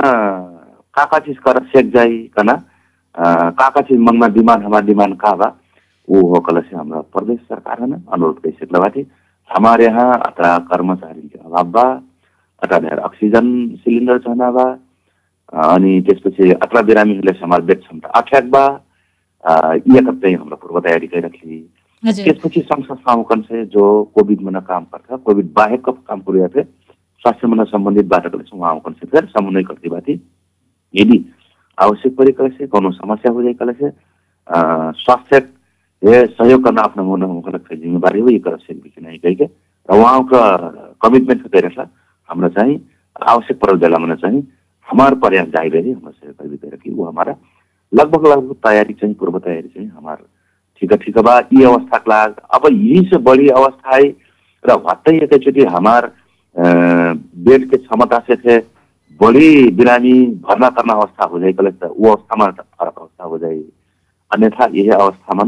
का 0.97 1.03
का 1.11 1.19
चिज 1.25 1.37
कर 1.47 1.63
सेक 1.73 1.91
जाई 1.95 2.17
कना 2.37 2.53
अ, 2.53 3.23
का 3.59 3.69
का 3.69 3.81
चिज 3.87 3.97
मंगना 4.07 4.27
डिमांड 4.37 4.63
हमारा 4.63 4.85
डिमांड 4.85 5.15
का 5.21 5.33
बा 5.41 5.47
वो 6.07 6.21
हो 6.29 6.39
कल 6.47 6.59
से 6.61 6.75
हमरा 6.75 7.01
प्रदेश 7.15 7.39
सरकार 7.49 7.81
अनुरोध 7.81 8.39
कर 8.43 8.51
सकला 8.59 8.79
बाटी 8.79 9.05
हमारे 9.49 9.85
यहाँ 9.85 10.11
अतरा 10.27 10.57
कर्मचारी 10.71 11.27
के 11.27 11.39
अभाव 11.45 11.67
बा 11.77 11.83
धेर 12.80 13.00
अक्सिजन 13.10 13.45
सिलिन्डर 13.84 14.17
छना 14.28 14.50
बा 14.58 14.63
अ, 15.54 15.62
अनि 15.76 16.00
त्यसपछि 16.08 16.52
अतरा 16.52 16.82
बिरामीहरूले 16.89 17.34
समाज 17.39 17.62
बेड 17.69 17.80
क्षमता 17.82 18.10
आख्याक 18.19 18.45
बा 18.56 18.65
अ, 19.43 19.74
ये 19.76 20.02
कब 20.02 20.19
चाहिँ 20.21 20.36
हाम्रो 20.36 20.56
पूर्व 20.62 20.80
तयारी 20.88 21.08
गरिरखली 21.13 21.63
हजुर। 22.04 22.26
त्यसपछि 22.26 22.62
संघ 22.71 22.84
संस्थाओं 22.86 23.24
से 23.50 23.65
जो 23.74 23.84
कोविड 24.15 24.41
में 24.41 24.62
काम 24.69 24.84
करता 24.93 25.15
कोविड 25.30 25.52
बाहेक 25.58 25.82
का 25.86 25.91
काम 26.08 26.21
थे 26.56 26.63
स्वास्थ्य 26.63 27.47
में 27.47 27.63
संबंधित 27.71 28.06
बात 28.13 28.26
वहाँ 28.54 28.74
से 29.00 29.08
फिर 29.08 29.26
समन्वय 29.38 29.63
बाती 29.89 30.13
यदि 30.93 31.19
आवश्यक 31.78 32.15
परे 32.17 32.32
कल 32.39 32.50
से 32.58 32.67
कोनो 32.67 32.91
समस्या 32.91 33.32
हो 33.32 33.43
जाए 33.43 33.54
स्वास्थ्य 35.02 35.38
ये 36.02 36.26
सहयोग 36.38 36.63
होकर 37.34 37.54
रखे 37.56 37.76
जिम्मेवारी 37.82 38.19
हो 38.19 38.30
ये 38.30 38.39
कर 38.47 38.58
से 38.65 38.74
भी 38.74 38.93
नहीं 39.02 39.19
कही 39.19 39.36
के 39.36 39.45
र 39.89 39.97
उहाँको 40.00 40.39
कमिटमेन्ट 41.08 41.47
गरेर 41.56 41.86
हाम्रो 42.31 42.49
चाहिँ 42.57 42.79
आवश्यक 43.29 43.59
परल 43.61 43.77
बेलामा 43.85 44.15
चाहिँ 44.25 44.41
हमार 44.87 45.15
प्रयास 45.23 45.47
जारी 45.55 45.69
रही 45.69 45.91
हाम्रो 45.91 46.11
सहयोग 46.11 46.75
कि 46.83 46.89
हमारा 47.01 47.35
लगभग 47.91 48.27
लगभग 48.31 48.55
तयारी 48.67 48.93
चाहिँ 49.01 49.13
पूर्व 49.21 49.39
तयारी 49.47 49.67
चाहिँ 49.75 49.87
हमार 49.97 50.17
ठिक 50.81 50.93
ठिक 51.03 51.17
बा 51.27 51.37
यी 51.53 51.63
अवस्थाको 51.71 52.09
लाग 52.11 52.35
अब 52.57 52.67
यही 52.71 53.01
से 53.09 53.17
बड़ी 53.29 53.47
अवस्था 53.61 53.95
है 53.95 54.03
र 54.65 54.77
हत्तै 54.89 55.15
एकैचोटि 55.23 55.63
हमार 55.75 56.05
अ, 56.05 56.63
बेड 57.47 57.69
के 57.71 57.77
क्षमता 57.77 58.19
से 58.27 58.35
थे 58.45 58.57
बड़ी 59.19 59.69
बिरामी 59.79 60.13
भर्ना 60.47 60.69
करना 60.77 60.93
अवस्था 60.93 61.25
हो 61.31 61.39
जाए 61.39 61.51
कल 61.59 61.67
वो 61.83 62.09
अवस्थामा 62.11 62.47
फरक 62.59 62.97
अवस्था 62.99 63.23
हो 63.23 63.37
जाए 63.43 63.57
अन्यथा 64.31 64.65
यही 64.73 64.89
अवस्थामा 64.97 65.43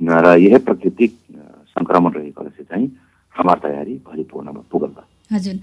न 0.00 0.20
र 0.26 0.36
यही 0.44 0.58
प्राकृतिक 0.68 1.12
अ, 1.12 1.42
संक्रमण 1.76 2.12
रहेको 2.20 2.48
चाहिँ 2.62 2.90
हमार 3.34 3.58
तयारी 3.62 3.94
भरिपूर्णमा 4.10 4.60
पुगल 4.72 4.92
हजुर। 5.36 5.54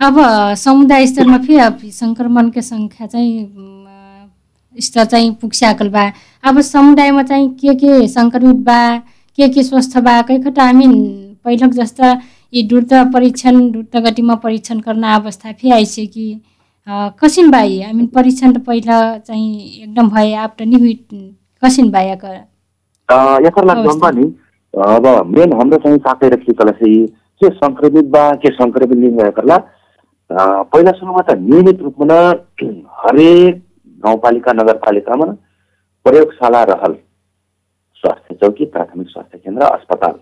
अब 0.00 0.16
समुदाय 0.56 1.06
स्तरमा 1.06 1.38
फेरि 1.38 1.58
अब 1.60 1.78
सङ्क्रमणको 1.92 2.60
सङ्ख्या 2.68 3.06
चाहिँ 3.06 4.80
स्तर 4.84 5.04
चाहिँ 5.04 5.30
पुग्स्याकल 5.40 5.88
बा। 5.96 6.04
अब 6.48 6.60
समुदायमा 6.68 7.22
चाहिँ 7.30 7.48
के 7.60 7.74
के 7.82 8.06
सङ्क्रमित 8.08 8.56
बा 8.68 8.80
के 9.38 9.48
के 9.54 9.62
स्वस्थ 9.62 9.98
बा 10.06 10.20
कैखटा 10.28 10.64
हामी 10.64 10.86
पहिलोक 11.44 11.72
जस्ता 11.80 12.12
यी 12.54 12.62
द्रुत 12.68 12.92
परीक्षण 13.14 13.70
द्रुत 13.72 13.96
गतिमा 14.06 14.34
परीक्षण 14.44 14.78
गर्न 14.86 15.02
अवस्था 15.20 15.52
फेरि 15.52 15.72
आइसक्यो। 15.72 16.06
कि 16.14 16.40
कसिन 17.22 17.50
बा 17.50 17.60
यी? 17.62 17.80
हामी 17.82 18.06
परीक्षण 18.14 18.52
त 18.52 18.64
पहिला 18.66 18.96
चाहिँ 19.18 19.82
एकदम 19.82 20.08
भए 20.16 20.32
आप 20.44 20.54
त 20.58 20.62
नि 20.70 20.76
हुई 20.80 20.94
कसिन 21.62 21.90
नि 24.16 24.24
अब 24.94 25.06
मेन 25.36 25.52
हाम्रो 25.60 25.78
चाहिँ 25.84 25.98
साकै 26.08 26.28
रखी 26.36 26.52
कला 26.56 26.72
चाहिँ 26.80 27.06
के 27.42 27.48
सङ्क्रमित 27.60 28.04
बा 28.16 28.24
के 28.42 28.54
सङ्क्रमित 28.56 28.98
नहीं 28.98 29.12
भएकोला 29.18 29.58
पहिला 30.32 30.92
सुरुमा 30.92 31.22
त 31.28 31.34
नियमित 31.38 31.80
रूपमा 31.82 32.06
न 32.10 32.14
हरेक 32.98 33.54
गाउँपालिका 34.02 34.52
नगरपालिकामा 34.52 35.24
न 35.26 35.32
प्रयोगशाला 36.06 36.62
रहल 36.70 36.92
स्वास्थ्य 38.02 38.34
चौकी 38.34 38.64
प्राथमिक 38.74 39.08
स्वास्थ्य 39.08 39.38
केन्द्र 39.38 39.62
अस्पताल। 39.66 40.14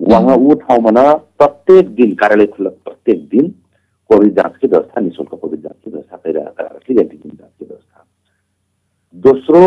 वहाँ 0.00 0.36
ऊ 0.36 0.54
ठाउँमा 0.60 0.90
न 0.90 1.02
प्रत्येक 1.38 1.88
दिन 1.94 2.14
कार्यालय 2.20 2.46
खुल्ला 2.54 2.70
प्रत्येक 2.84 3.24
दिन 3.28 3.48
कोभिड 4.10 4.34
जाँचकी 4.36 4.66
व्यवस्था 4.68 5.00
निशुल्क 5.00 5.34
कोभिड 5.34 5.60
जाँचकी 5.62 5.90
व्यवस्था 5.90 6.64
रखी 6.64 7.00
एन्टिजेन 7.00 7.36
व्यवस्था। 7.60 8.04
दोस्रो 9.14 9.62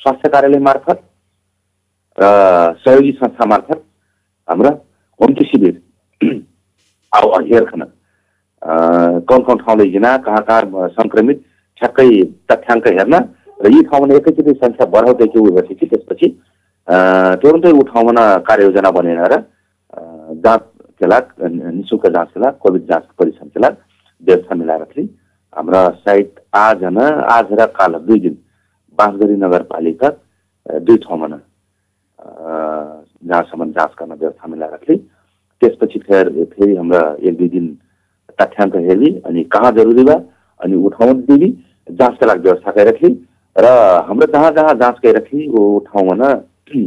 स्वास्थ्य 0.00 0.28
कार्यालय 0.28 0.60
मार्फत 0.68 1.02
र 2.18 2.32
सहयोगी 2.84 3.12
संस्था 3.20 3.46
मार्फत 3.52 3.84
हाम्रा 4.48 4.70
होम्टी 5.20 5.44
शिविर 5.50 5.80
अब 7.16 7.34
हेर्खन 7.52 7.86
कौन 8.66 9.42
कौन 9.48 9.56
ठाउँ 9.58 9.76
लैकिन 9.78 10.06
कहाँ 10.26 10.42
कहाँ 10.48 10.88
सङ्क्रमित 10.98 11.42
ठ्याक्कै 11.80 12.08
तथ्याङ्क 12.50 12.86
हेर्न 12.90 13.14
र 13.58 13.70
यी 13.72 13.82
ठाउँमा 13.90 14.14
एकैचोटि 14.16 14.52
सङ्ख्या 14.62 14.86
बढाउँदै 14.94 15.26
के 15.34 15.38
उ 15.38 15.52
हेर्छ 15.56 15.72
त्यसपछि 15.82 16.28
तुरुन्तै 17.42 17.72
ऊ 17.72 17.82
ठाउँमा 17.92 18.12
न 18.12 18.24
कार्ययोजना 18.48 18.90
बनेर 18.98 19.20
र 19.24 19.36
अ, 19.36 20.00
जाँच 20.44 20.62
केला 21.00 21.18
निशुल्क 21.76 22.06
जाँच 22.08 22.28
केला 22.34 22.50
कोभिड 22.62 22.82
जाँच 22.90 23.04
परीक्षण 23.18 23.48
केला 23.54 23.68
व्यवस्था 24.22 24.54
मिलाएर 24.54 24.84
थी 24.92 25.02
हाम्रा 25.52 25.80
आज 26.58 26.84
न 26.90 27.08
आज 27.30 27.52
र 27.60 27.66
काल 27.78 27.94
दुई 28.06 28.20
दिन 28.20 28.36
बाँसगढी 28.98 29.36
नगरपालिका 29.44 30.08
दुई 30.82 30.96
ठाउँमा 31.06 31.26
न 31.26 31.40
जहाँसम्म 33.28 33.70
जाँच 33.72 33.92
गर्न 34.00 34.12
व्यवस्था 34.14 34.48
मिलाएर 34.48 34.76
थी 34.84 34.96
त्यसपछि 35.62 35.98
फेरि 36.06 36.44
फेरि 36.52 36.76
हाम्रा 36.76 37.02
एक 37.28 37.36
दुई 37.38 37.48
दिन 37.48 37.66
तथ्याङ्क 38.38 38.74
हेरी 38.88 39.10
अनि 39.26 39.42
कहाँ 39.54 39.70
जरुरी 39.78 40.04
बा 40.10 40.14
अनि 40.60 40.76
उठाउन 40.88 41.20
दिली 41.30 41.48
जाँचका 42.00 42.26
लागि 42.26 42.42
व्यवस्था 42.48 42.70
गरिरखी 42.76 43.08
र 43.56 43.66
हाम्रो 44.08 44.26
जहाँ 44.32 44.50
जहाँ 44.58 44.74
जाँच 44.82 44.96
गरिरखी 45.04 45.48
वो 45.48 45.62
ठाउँमा 45.88 46.14
न 46.20 46.30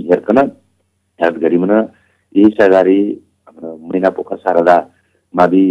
हेर्कन 0.10 0.38
हेल्प 1.20 1.38
गरिबन 1.44 1.72
यही 2.36 2.50
सगारी 2.60 3.00
मैना 3.64 4.10
पोखर 4.18 4.38
शारदा 4.46 4.78
मावि 5.34 5.64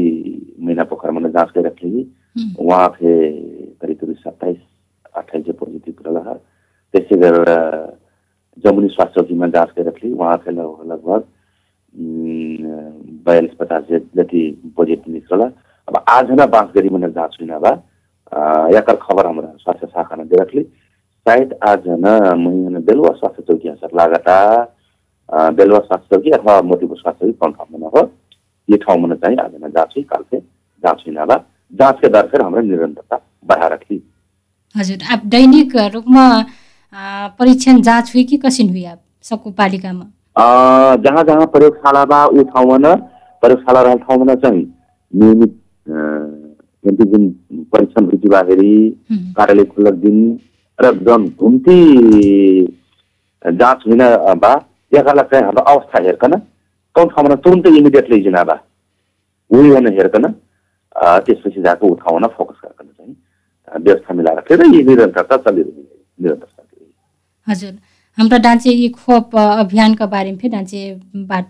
मैना 0.67 0.85
पोखरमा 0.91 1.29
जाँच 1.37 1.51
गरिरखी 1.57 1.91
वहाँ 2.67 2.89
फे 2.99 3.13
करिब 3.83 3.97
करिब 4.01 4.15
सत्ताइस 4.25 4.57
अट्ठाइस 5.17 5.45
चाहिँ 5.45 5.59
पोजिटिभ 5.59 6.03
रह 6.07 6.33
त्यसै 6.95 7.17
गरेर 7.23 7.51
जमुनी 8.65 8.89
स्वास्थ्य 8.95 9.21
चौकीमा 9.21 9.47
जाँच 9.55 9.71
गरिरखी 9.79 10.13
वहाँ 10.21 10.37
फे 10.45 10.51
लग- 10.51 10.87
लगभग 10.93 11.25
बयालिस 13.27 13.55
पचास 13.61 13.85
जति 14.17 14.41
पोजिटिभ 14.77 15.15
निस्कला। 15.15 15.47
अब 15.89 16.05
आज 16.09 16.31
न 16.41 16.47
बाँच 16.55 16.71
गरी 16.75 16.89
मन 16.95 17.11
जाँच 17.13 17.37
हुन 17.41 17.59
बा 17.65 17.71
अ, 18.33 18.69
एकर 18.79 18.97
खबर 19.03 19.27
हमरा 19.27 19.53
स्वास्थ्य 19.63 19.87
शाखा 19.95 20.17
ने 20.17 20.25
दे 20.33 20.41
रखली 20.43 20.63
शायद 21.27 21.55
आज 21.69 21.83
न 22.05 22.17
महिना 22.45 22.79
बेलुवा 22.89 23.11
स्वास्थ्य 23.19 23.43
चौकी 23.53 23.69
असर 23.69 23.97
लागता 24.01 24.37
अ, 25.29 25.51
बेलुवा 25.59 25.79
स्वास्थ्य 25.87 26.17
चौकी 26.17 26.31
अथवा 26.39 26.61
मोतीपुर 26.73 26.97
स्वास्थ्य 26.99 27.25
चौकी 27.27 27.39
कौन 27.45 27.53
ठाउँमा 27.53 27.87
न 27.87 27.91
हो 27.97 28.09
ये 28.69 28.77
ठाउँमा 28.87 29.15
चाहिँ 29.15 29.37
आज 29.45 29.55
न 29.65 29.71
जाँच 29.77 29.95
काल 30.13 30.23
से 30.31 30.41
जाँच 30.83 31.03
हुन 31.07 31.25
बा 31.33 31.37
जाँच 31.81 31.99
के 32.01 32.09
दर 32.09 32.27
फिर 32.33 32.43
हमरा 32.43 32.61
निरंतरता 32.63 33.17
बढ़ा 33.49 33.67
रखी। 33.73 33.97
हजुर 34.75 35.03
आप 35.13 35.23
दैनिक 35.35 35.77
रूपमा 35.95 36.25
परीक्षण 37.39 37.81
जाँच 37.89 38.13
हुई 38.15 38.25
कि 38.31 38.37
कसिन 38.45 38.69
हुई 38.71 38.85
आप 38.93 39.01
सबको 39.31 39.51
पालिकामा 39.61 40.05
जहाँ 41.05 41.23
जहाँ 41.29 41.47
प्रयोगशाला 41.55 42.05
बा 42.13 42.25
ऊ 42.27 42.43
ठाउँमा 42.55 42.77
न 42.87 42.95
प्रयोगशाला 43.43 43.83
रहल 43.83 43.99
ठाउँमा 44.09 44.35
चाहिँ 44.45 44.63
नियमित 45.13 45.57
एन्टिजेन 45.89 47.29
परीक्षण 47.73 48.05
हुई 48.05 48.29
बा 48.29 48.43
फेरि 48.49 48.73
हुँ। 49.11 49.19
कार्यालय 49.37 49.65
खुल्लक 49.73 49.95
दिन 50.05 50.19
र 50.79 50.93
घुम्ती 51.19 51.79
जाँच 53.45 53.83
हुन 53.87 54.03
बा 54.45 54.53
एकलाई 54.93 55.25
चाहिँ 55.31 55.45
हाम्रो 55.45 55.63
अवस्था 55.73 56.03
हेर्कन 56.05 56.33
कौन 56.97 57.09
ठाउँमा 57.09 57.35
तुरन्तै 57.45 57.71
इमिडिएटली 57.79 58.21
जिना 58.23 58.45
बा. 58.45 58.57
उही 59.51 59.71
भने 59.71 59.91
हेर्कन 59.97 60.25
त्यसपछि 61.27 61.61
जाएको 61.63 61.87
ऊ 61.87 61.95
ठाउँमा 62.05 62.29
फोकस 62.37 62.61
गर्कन 62.65 62.87
चाहिँ 62.87 63.15
व्यवस्था 63.85 64.15
मिलाएर 64.15 64.41
फेरि 64.49 64.77
यी 64.77 64.83
निरन्तरता 64.85 65.37
चलिरहने 65.37 65.83
निरन्तरता 66.23 66.63
हजुर. 67.47 67.73
हाम्रो 68.19 68.39
डान्चे 68.45 68.71
यी 68.71 68.89
खोप 68.99 69.37
अभियानका 69.37 70.07
बारेमा 70.15 70.39
फेरि 70.39 70.53
डान्चे 70.53 70.81
बाट 71.31 71.47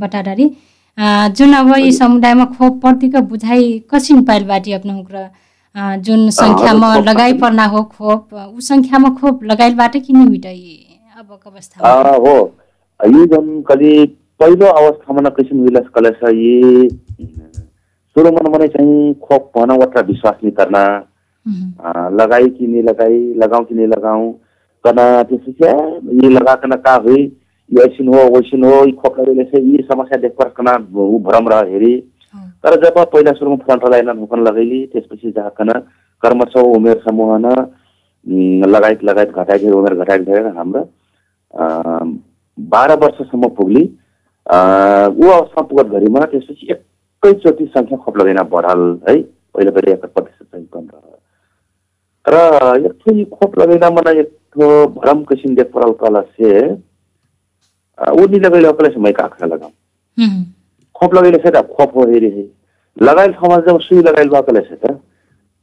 बटाडारी 0.00 0.46
जुन 0.98 1.52
अब 1.54 1.72
यी 1.76 1.92
समुदायमा 1.92 2.44
खोप 2.58 2.80
प्रतिको 2.82 3.20
बुझाइ 3.30 3.78
कसिन 3.90 4.24
पाइल 4.24 4.44
बाटी 4.48 4.72
अपना 4.72 4.94
र 5.14 5.28
जुन 6.06 6.28
सङ्ख्यामा 6.30 6.94
लगाइ 7.08 7.32
पर्ना 7.38 7.64
हो 7.74 7.82
खोप 7.98 8.34
ऊ 8.34 8.60
सङ्ख्यामा 8.66 9.08
खोप 9.20 9.42
लगाइलबाट 9.52 9.96
किन 10.06 10.16
हुइट 10.16 10.44
यी 10.46 10.76
अबको 11.18 11.50
अवस्थामा? 11.50 11.90
अ, 11.90 12.16
हो। 12.18 12.36
यी 13.00 13.24
जन 13.32 13.60
कलि 13.68 13.92
पहिलो 14.40 14.66
अवस्थामा 14.66 15.20
न 15.26 15.30
किसिम 15.38 15.60
विलास 15.62 15.88
कलेस 15.94 16.20
यी 16.34 16.88
सुरुमा 18.16 18.48
मने 18.50 18.68
चाहिँ 18.68 19.14
खोप 19.26 19.50
भनवटा 19.58 20.00
विश्वास 20.08 20.34
नहीं 20.44 20.52
करना 20.60 20.82
हुँ। 21.46 21.74
अ, 21.84 22.08
लगाई 22.20 22.48
कि 22.48 22.66
नहीं 22.66 22.82
लगाई 22.82 23.18
लगाऊं 23.42 23.64
कि 23.64 23.74
नहीं 23.74 23.86
लगाऊं 23.86 24.32
कना 24.84 25.06
त्यसपछि 25.22 25.64
ये 26.22 26.28
लगाकन 26.28 26.76
का 26.86 26.94
हुई? 27.06 27.22
ये 27.70 27.84
हो 28.06 28.28
वैसिन 28.34 28.64
हो 28.64 28.84
यी 28.84 28.92
खोप 28.94 29.18
लगेले 29.20 29.44
से 29.44 29.60
यी 29.62 29.82
समस्या 29.84 30.18
देख 30.20 30.32
पर 30.38 30.48
कना 30.56 30.74
ऊ 30.96 31.18
भ्रम 31.20 31.48
रह 31.48 31.70
हेरी। 31.70 31.94
तर 32.34 32.74
जब 32.82 32.98
पहिला 33.12 33.32
सुरुमा 33.32 33.56
फ्रन्ट 33.64 33.88
लाइन 33.90 34.18
हुकन 34.18 34.42
लगैली 34.42 34.84
त्यसपछि 34.92 35.30
जाकन 35.30 35.68
कर्मछौ 36.22 36.62
उमेर 36.74 37.02
समूह 37.08 37.36
न 37.38 37.54
लगायत 38.68 39.04
लगायत 39.04 39.32
घटाइ 39.32 39.70
उमेर 39.70 39.94
घटाइ 39.94 40.18
गरेर 40.20 40.46
हाम्रो 40.56 40.84
बाह्र 42.58 42.98
वर्षसम्म 43.02 43.48
पुग्ली 43.56 43.82
ऊ 43.82 45.28
अवस्था 45.30 45.62
पुगत 45.62 45.98
घरिमा 45.98 46.24
त्यसपछि 46.26 46.72
एकैचोटि 46.72 47.66
सङ्ख्या 47.68 47.98
खोप 47.98 48.16
लगाइन 48.18 48.42
बढाल 48.50 48.88
है 49.08 49.20
पहिला 49.54 49.70
पहिला 49.70 49.92
एक 49.92 50.04
प्रतिशत 50.06 50.46
चाहिँ 50.46 50.66
कम 50.72 50.88
रह 50.94 52.34
र 52.34 52.86
एक 52.86 52.98
ठो 53.00 53.14
यी 53.16 53.24
खोप 53.32 53.58
लगाइन 53.58 53.92
मलाई 53.94 54.20
एक 54.20 54.32
ठो 54.54 54.72
भरम 54.96 55.22
किसिम 55.30 55.54
देख 55.54 55.70
परल 55.74 55.92
कल 56.02 56.20
से 56.22 56.52
अ, 57.98 58.10
ऊ 58.10 58.26
नि 58.26 58.38
लगैले 58.38 58.68
ओकले 58.68 58.88
समय 58.94 59.12
काखा 59.20 59.46
हम्म, 59.46 60.44
खोप 60.96 61.14
लगैले 61.14 61.38
से 61.44 61.50
त 61.50 61.66
खोप 61.76 61.96
हो 61.96 62.06
हेरी 62.12 62.30
है 62.30 62.44
लगाइल 62.96 63.32
ठाउँमा 63.32 63.56
जब 63.68 63.78
सुई 63.86 64.02
लगाइल 64.08 64.28
भएकोले 64.34 64.60
से 64.68 64.76
त 64.84 64.98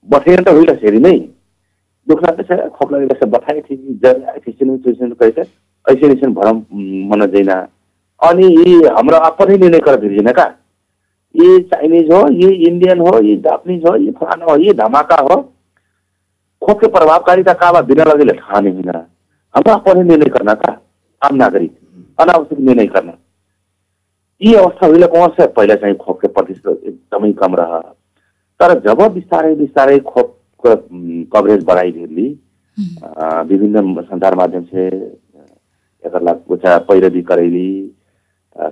बठेर 0.07 0.41
त 0.43 0.49
होइन 0.55 0.75
फेरि 0.81 0.99
नै 0.99 1.17
दुख्न 2.07 2.31
त 2.39 2.45
छ 2.49 2.57
खोप 2.77 2.93
लगैले 2.93 3.15
से 3.19 3.25
बठाए 3.35 3.59
थी 3.69 3.75
जब 4.03 4.23
किसिम 4.45 4.75
किसिम 4.87 5.11
कैसे 5.21 5.41
ऐसे 5.85 6.07
ऐसे 6.13 6.27
भरम 6.39 6.57
मन 7.11 7.25
जैना 7.35 7.55
अनि 8.21 8.47
यी 8.57 8.73
हाम्रो 8.95 9.17
अपनै 9.29 9.57
निर्णय 9.57 9.79
कर 9.87 9.99
फिर्जिन 10.01 10.31
का 10.39 10.45
ये 11.35 11.59
चाइनीज 11.73 12.11
हो 12.11 12.19
ये 12.41 12.49
इंडियन 12.69 12.99
हो 13.07 13.19
ये 13.27 13.35
जापानीज 13.45 13.85
हो 13.87 13.95
ये 13.97 14.11
फलाना 14.19 14.45
हो 14.51 14.55
ये 14.63 14.73
धमाका 14.81 15.15
हो 15.29 15.35
खोप 16.61 16.79
के 16.81 16.87
प्रभावकारिता 16.95 17.53
का 17.61 17.81
बिना 17.91 18.03
लगेले 18.11 18.33
ठाह 18.41 18.59
नहीं 18.59 18.73
हुना 18.83 19.05
हमरा 19.55 19.73
अपने 19.73 20.03
निर्णय 20.03 20.29
करना 20.37 20.53
का 20.65 20.71
आम 21.21 21.35
नागरिक 21.35 21.71
अनावश्यक 22.21 22.59
निर्णय 22.59 22.87
करना 22.87 23.13
यी 24.41 24.53
अवस्था 24.55 25.07
कौन 25.07 25.29
से 25.31 25.47
पहिला 25.53 25.75
चाहिँ 25.75 25.95
खोपको 25.97 26.27
प्रतिशत 26.29 26.67
एकदमै 26.67 27.31
कम 27.41 27.55
रह। 27.55 27.79
तर 28.59 28.79
जब 28.81 29.01
बिस्तारै 29.13 29.55
बिस्तारै 29.55 29.99
खोपको 30.01 30.75
कभरेज 31.33 31.63
बढाइदिएली 31.65 32.27
विभिन्न 33.47 34.01
संचार 34.03 34.35
माध्यम 34.35 34.63
से 34.65 34.87
एकर 36.03 36.33
कुछ 36.47 36.61
पैरवी 36.87 37.21
करैली 37.21 37.69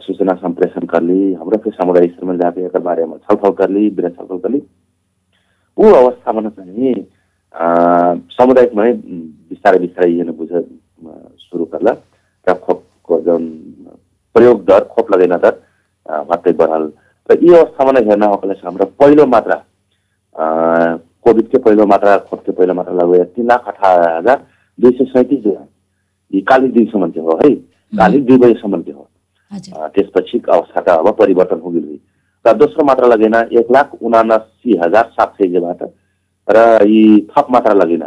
सूचना 0.03 0.33
संप्रेषण 0.35 0.85
करली 0.87 1.33
हाम्रो 1.33 1.57
फिर 1.63 1.73
समुदाय 1.73 2.07
स्तरमा 2.07 2.35
जाके 2.37 2.65
एकर 2.65 2.79
बारेमा 2.81 3.17
छलफल 3.19 3.51
करली 3.59 3.89
बिना 3.91 4.09
छलफल 4.09 4.37
करली। 4.37 4.61
ऊ 5.77 5.91
अवस्थामा 5.93 6.49
चाहिँ 6.49 6.93
समुदायिकमै 8.35 8.91
उम्, 8.91 9.21
बिस्तारै 9.49 9.79
बिस्तारै 9.79 10.11
यो 10.11 10.33
बुझ 10.33 10.49
सुरु 10.49 11.65
करला 11.65 11.93
र 12.47 12.53
जुन 12.53 12.78
प्रयोग 14.35 14.63
दर 14.65 14.83
खोप 14.93 15.11
लगाइना 15.13 15.37
दर 15.43 15.53
मात्रै 16.29 16.53
बढाल 16.61 16.83
र 17.29 17.37
यी 17.43 17.53
अवस्थामा 17.55 17.91
नै 17.97 18.01
हेर्न 18.07 18.23
आउकले 18.23 18.53
हाम्रो 18.63 18.85
पहिलो 19.01 19.25
मात्रा 19.35 19.57
कोभिडकै 21.25 21.57
पहिलो 21.65 21.85
मात्रा 21.93 22.17
खोपको 22.29 22.51
पहिलो 22.59 22.73
मात्रा 22.73 22.93
लगभग 23.01 23.25
तिन 23.35 23.47
लाख 23.51 23.67
अठार 23.73 24.01
हजार 24.17 24.37
दुई 24.79 24.91
सय 24.97 25.05
सैँतिस 25.13 25.45
यी 26.33 26.41
कालिक 26.49 26.73
दिनसम्म 26.73 27.11
थियो 27.11 27.39
है? 27.43 27.49
कालिक 27.93 28.25
दुई 28.25 28.37
बजीसम्म 28.37 28.81
थियो 28.83 29.07
त्यसपछि 29.95 30.41
अवस्था 30.47 30.81
त 30.81 30.89
अब 30.89 31.11
परिवर्तन 31.19 31.59
हो 31.65 31.69
गई 31.71 31.99
र 32.45 32.53
दोस्रो 32.57 32.83
मात्रा 32.85 33.07
लगेन 33.07 33.35
एक 33.59 33.71
लाख 33.71 33.95
उनासी 34.01 34.77
हजार 34.83 35.05
सात 35.17 35.33
सयबाट 35.41 35.81
र 36.47 36.57
यी 36.87 37.03
थप 37.31 37.47
मात्रा 37.51 37.73
लगेन। 37.73 38.03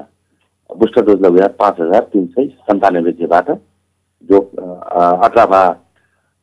बुस्टर 0.71 1.05
डोज 1.07 1.21
लगेन 1.23 1.47
पाँच 1.59 1.81
हजार 1.81 2.03
तिन 2.13 2.27
सय 2.35 2.47
सन्तानब्बेबाट 2.69 3.51
जो 4.31 4.41
अठार 5.27 5.47
भा 5.47 5.63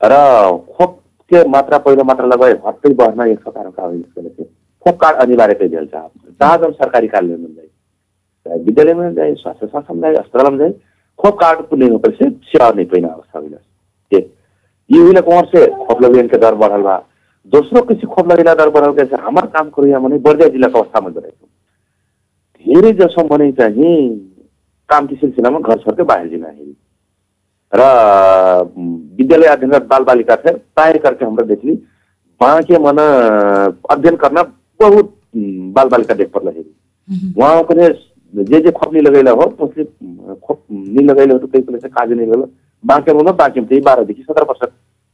र 0.01 0.15
खोपके 0.75 1.47
मात्रा 1.49 1.77
पहिलो 1.77 2.03
मात्रा 2.03 2.27
लगाए 2.27 2.53
हट्टै 2.67 2.93
बढ्न 2.93 3.27
एक 3.27 3.47
कारण 3.47 3.69
का 3.69 3.83
होइन 3.83 3.99
यसको 3.99 4.21
लागि। 4.21 4.43
खोप 4.85 4.95
कार्ड 5.01 5.17
अनिवार्य 5.21 5.53
कई 5.59 5.67
दिन्छ 5.67 5.91
जहाँ 5.91 6.57
जब 6.57 6.73
सरकारी 6.73 7.07
कार्यालय 7.07 7.37
में 7.37 7.55
जाए 7.55 7.67
चाहे 8.45 8.59
विद्यालय 8.63 8.93
में 8.93 9.13
जाए 9.15 9.33
स्वास्थ्य 9.35 9.67
संस्था 9.67 9.93
में 9.93 10.01
जाए 10.01 10.13
अस्पताल 10.15 10.51
में 10.51 10.57
जाए 10.59 10.73
खोप 11.19 11.39
कार्ड 11.39 11.59
को 11.69 12.11
से 12.11 12.29
सेवा 12.29 12.69
नहीं 12.69 12.85
पैना 12.85 13.07
अवस्था 13.07 13.39
हुई 13.39 14.17
एक 14.17 14.33
ये 14.89 14.99
हुई 14.99 15.13
से? 15.45 15.65
खोप 15.85 16.01
लगेन 16.01 16.27
के 16.27 16.37
दर 16.37 16.55
बढ़ल 16.55 16.81
बा 16.81 16.97
दोसरो 17.53 17.81
किसी 17.81 18.07
खोप 18.07 18.31
लगेला 18.31 18.53
दर 18.53 18.69
बढ़ल 18.69 18.93
कैसे 18.95 19.21
हमार 19.21 19.45
काम 19.53 19.69
करू 19.69 19.87
या 19.87 19.99
बर्दिया 19.99 20.47
जिला 20.49 20.67
का 20.67 20.79
अवस्था 20.79 21.19
धेरै 22.65 22.91
जसो 22.93 23.23
मनै 23.27 23.51
चाहिँ 23.59 23.95
कामकी 24.89 25.15
सिलसिलामा 25.15 25.59
घर 25.59 25.77
छोड्दै 25.79 26.03
बाहिर 26.03 26.68
र 27.73 27.81
विद्यालय 29.17 29.47
अध्ययनरत 29.47 29.85
बाल 29.87 30.03
बालिका 30.03 30.35
थे 30.35 30.51
प्राय 30.51 30.93
करके 31.03 31.25
हमरा 31.25 31.45
देखली 31.45 31.73
वहाँ 32.41 32.61
के 32.63 32.77
मन 32.79 32.97
अध्ययन 33.89 34.15
करना 34.17 34.43
बहुत 34.79 35.15
उम्, 35.35 35.73
बाल 35.73 35.89
बालिका 35.89 36.13
देख 36.13 36.31
पर्ला 36.31 36.51
हेरी 36.51 36.71
हम्म, 37.07 37.33
वहाँ 37.37 37.63
पनि 37.63 37.87
जे 38.33 38.59
जे 38.61 38.71
खोप 38.71 38.93
नहीं 38.93 39.03
लगैला 39.03 39.31
हो 39.31 39.45
उसले 39.59 39.83
खोप 39.83 40.63
नहीं 40.71 41.05
लगैले 41.05 41.33
हो 41.33 41.39
तो 41.39 41.47
कई 41.47 41.79
से 41.79 41.89
काज 41.89 42.11
नहीं 42.11 42.27
लगल 42.27 42.47
बाँके 42.83 43.13
में 43.13 43.35
बाँके 43.35 43.59
में 43.59 43.67
त्यही 43.69 43.81
बाह्रदेखि 43.81 44.23
सत्र 44.23 44.43
वर्ष 44.49 44.69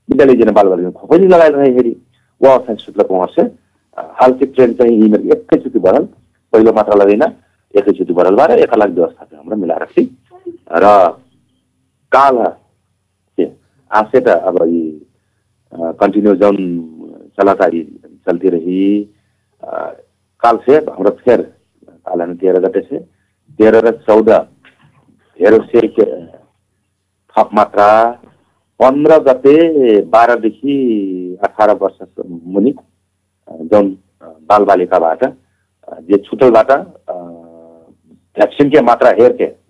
विद्यालय 0.10 0.36
जिन 0.36 0.52
बाल 0.54 0.68
बालिका 0.68 0.90
खोपै 0.92 1.18
नहीं 1.18 1.30
लगाएर 1.30 1.54
रहे 1.54 1.70
हेरी 1.74 1.96
वो 2.42 2.50
अवस्था 2.50 2.76
सुत्लको 2.76 3.14
वहाँ 3.14 3.28
से 3.36 3.42
हालको 4.22 4.46
ट्रेन 4.48 4.74
चाहिँ 4.74 4.94
यिनीहरू 4.94 5.30
एकैचोटि 5.34 5.80
बढल 5.80 6.08
पहिलो 6.54 6.74
मात्रा 6.74 6.96
लगेन 6.96 7.24
एकैचोटि 7.74 8.14
बढल 8.14 8.36
भएर 8.38 8.60
एक 8.60 8.74
लाख 8.78 8.90
व्यवस्था 8.90 9.24
चाहिँ 9.24 9.38
हाम्रो 9.38 9.58
मिलाएर 9.58 9.86
थी 9.92 10.04
र 10.78 10.92
काल 12.16 12.38
के 13.38 13.46
आसे 13.92 14.20
त 14.28 14.38
अब 14.52 14.58
यी 14.70 14.82
कंटिन्यू 16.02 16.34
जौन 16.42 16.58
चलाकारी 17.40 17.82
चलती 18.28 18.50
रही। 18.50 18.82
काल 20.44 20.58
से 20.66 20.76
हाम्रो 20.78 21.10
फेर 21.24 21.42
काल 22.08 22.34
तेह्र 22.42 22.60
गते 22.68 22.82
से 22.90 23.00
तेह्र 23.60 23.82
र 23.88 23.92
चौध 24.08 24.30
तेह्र 25.40 25.62
सय 25.72 25.88
के 26.00 26.06
थप 27.36 27.50
मात्रा 27.60 27.88
पन्ध्र 28.80 29.18
गते 29.28 29.56
बाह्रदेखि 30.14 30.76
अठार 31.44 31.72
वर्ष 31.82 31.98
मुनि 32.56 32.74
जौन 33.72 33.90
बालबालिकाबाट 34.50 35.24
जे 36.10 36.18
छुटलबाट 36.28 36.72
भ्याक्सिनकै 38.38 38.82
मात्रा 38.90 39.10
हेरके 39.20 39.46
अ, 39.46 39.65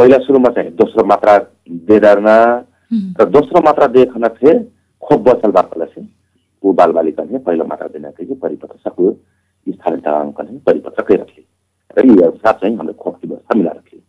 पहिला 0.00 0.18
सुरुमा 0.26 0.50
चाहिँ 0.56 0.70
दोस्रो 0.82 1.04
मात्रा 1.12 1.34
हम्म, 2.92 3.14
र 3.20 3.24
दोस्रो 3.36 3.60
मात्रा 3.64 3.86
देखना 3.96 4.28
थे 4.40 4.58
खोप 5.02 5.20
बचल 5.28 5.50
बाकला 5.58 5.84
से 5.94 6.00
वो 6.64 6.72
बाल 6.80 6.92
बालिका 6.92 7.24
ने 7.30 7.38
पहिलो 7.48 7.64
मात्रा 7.72 7.86
देना 7.92 8.10
के 8.20 8.34
परिपत्र 8.44 8.76
सक्यो 8.88 9.12
स्थानीय 9.66 10.00
तहका 10.06 10.42
ने 10.50 10.58
परिपत्र 10.66 11.02
कै 11.08 11.14
रखली 11.22 11.44
र 11.96 12.06
यी 12.06 12.16
अनुसार 12.26 12.52
चाहिँ 12.62 12.76
हामीले 12.76 12.92
खोपकी 13.02 13.28
व्यवस्था 13.28 13.58
मिला 13.58 13.70
रखली 13.76 14.00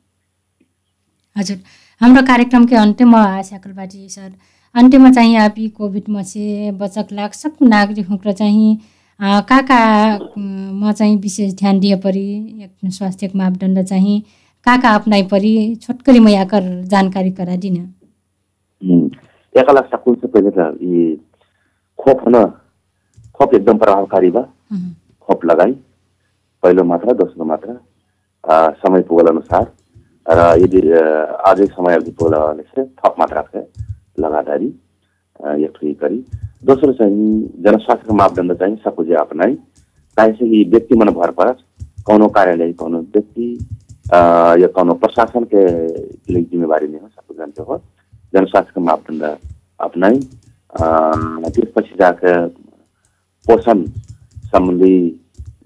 हजुर 1.36 1.58
हाम्रो 2.02 2.22
कार्यक्रमकै 2.32 2.76
अन्त्यमा 2.76 3.20
आशाकल 3.38 3.72
बाटी 3.80 4.08
सर। 4.16 4.32
अन्त्यमा 4.76 5.10
चाहिँ 5.18 5.36
आप 5.46 5.56
यी 5.58 5.68
कोभिडमा 5.78 6.22
से 6.32 6.72
बचक 6.82 7.08
लाग 7.20 7.32
सकु 7.44 7.66
नागरिक 7.68 8.08
हुँक्र 8.10 8.32
चाहिँ 8.42 8.76
अ, 9.20 9.40
का 9.50 9.62
का 9.70 9.80
अम, 10.14 10.84
म 10.84 10.92
चाहिँ 10.98 11.16
विशेष 11.22 11.54
ध्यान 11.60 11.80
दिए 11.80 11.96
परी 12.06 12.28
एक 12.64 12.92
स्वास्थ्य 12.98 13.30
मापदण्ड 13.36 13.84
चाहिँ 13.88 14.22
का 14.66 14.76
का 14.78 14.90
अपनाइ 14.96 15.24
परी 15.28 15.54
छोटकरी 15.76 16.20
म 16.20 16.28
याकर 16.30 16.64
जानकारी 16.90 17.32
करा 17.40 17.56
सकुल 19.92 20.16
से 20.16 20.28
पहिले 20.28 20.50
त 20.58 20.78
यी 20.82 21.16
खोप 22.00 22.22
हुन 22.26 22.36
खोप 23.40 23.54
एकदम 23.56 23.78
प्रभावकारी 23.78 24.30
बा 24.32 24.42
खोप 25.30 25.46
लगाई। 25.46 25.74
पहिलो 26.64 26.84
मात्रा 26.84 27.14
दोस्रो 27.14 27.46
मात्रा 27.46 27.74
समय 28.84 29.02
पुगल 29.10 29.28
अनुसार 29.28 29.66
र 30.26 30.40
यदि 30.62 30.82
अझै 31.50 31.66
समय 31.68 31.96
अवधि 31.96 32.12
पुगल 32.12 32.38
भने 32.38 32.64
चाहिँ 32.64 32.88
थप 33.02 33.16
मात्रा 33.20 33.42
से 33.42 33.66
लगातारी 34.22 34.68
एक 35.66 35.72
ठो 35.76 35.88
यी 35.88 35.94
करी 36.02 36.24
दोस्रो 36.66 36.94
चाहिँ 36.94 37.28
जनस्वास्थ्यको 37.66 38.14
मापदण्ड 38.14 38.54
चाहिँ 38.60 38.76
सकुजे 38.86 39.16
अपनाई। 39.26 39.56
चाहे 40.18 40.48
यी 40.48 40.64
व्यक्ति 40.70 40.96
मन 40.98 41.10
भर 41.18 41.32
परत 41.34 41.58
कौनो 42.06 42.28
कार्यालय 42.38 42.74
कौनो 42.80 43.00
व्यक्ति 43.14 43.48
अ, 44.06 44.20
या 44.62 44.68
कौनो 44.76 44.94
प्रशासन 45.04 45.44
के 45.54 45.64
के 45.90 46.34
लिए 46.34 46.44
जिम्मेवारी 46.52 46.88
नहीं 46.88 47.00
हो 47.02 47.08
सबको 47.08 47.34
जानते 47.38 47.64
हो 47.68 47.78
जनस्वास्थ्यको 48.36 48.82
मापदण्ड 48.90 49.24
अपनाई 49.88 50.20
अ, 50.20 50.86
त्यसपछि 51.56 51.96
जाकर 52.00 52.48
पोषण 53.46 53.86
संबंधी 54.54 54.96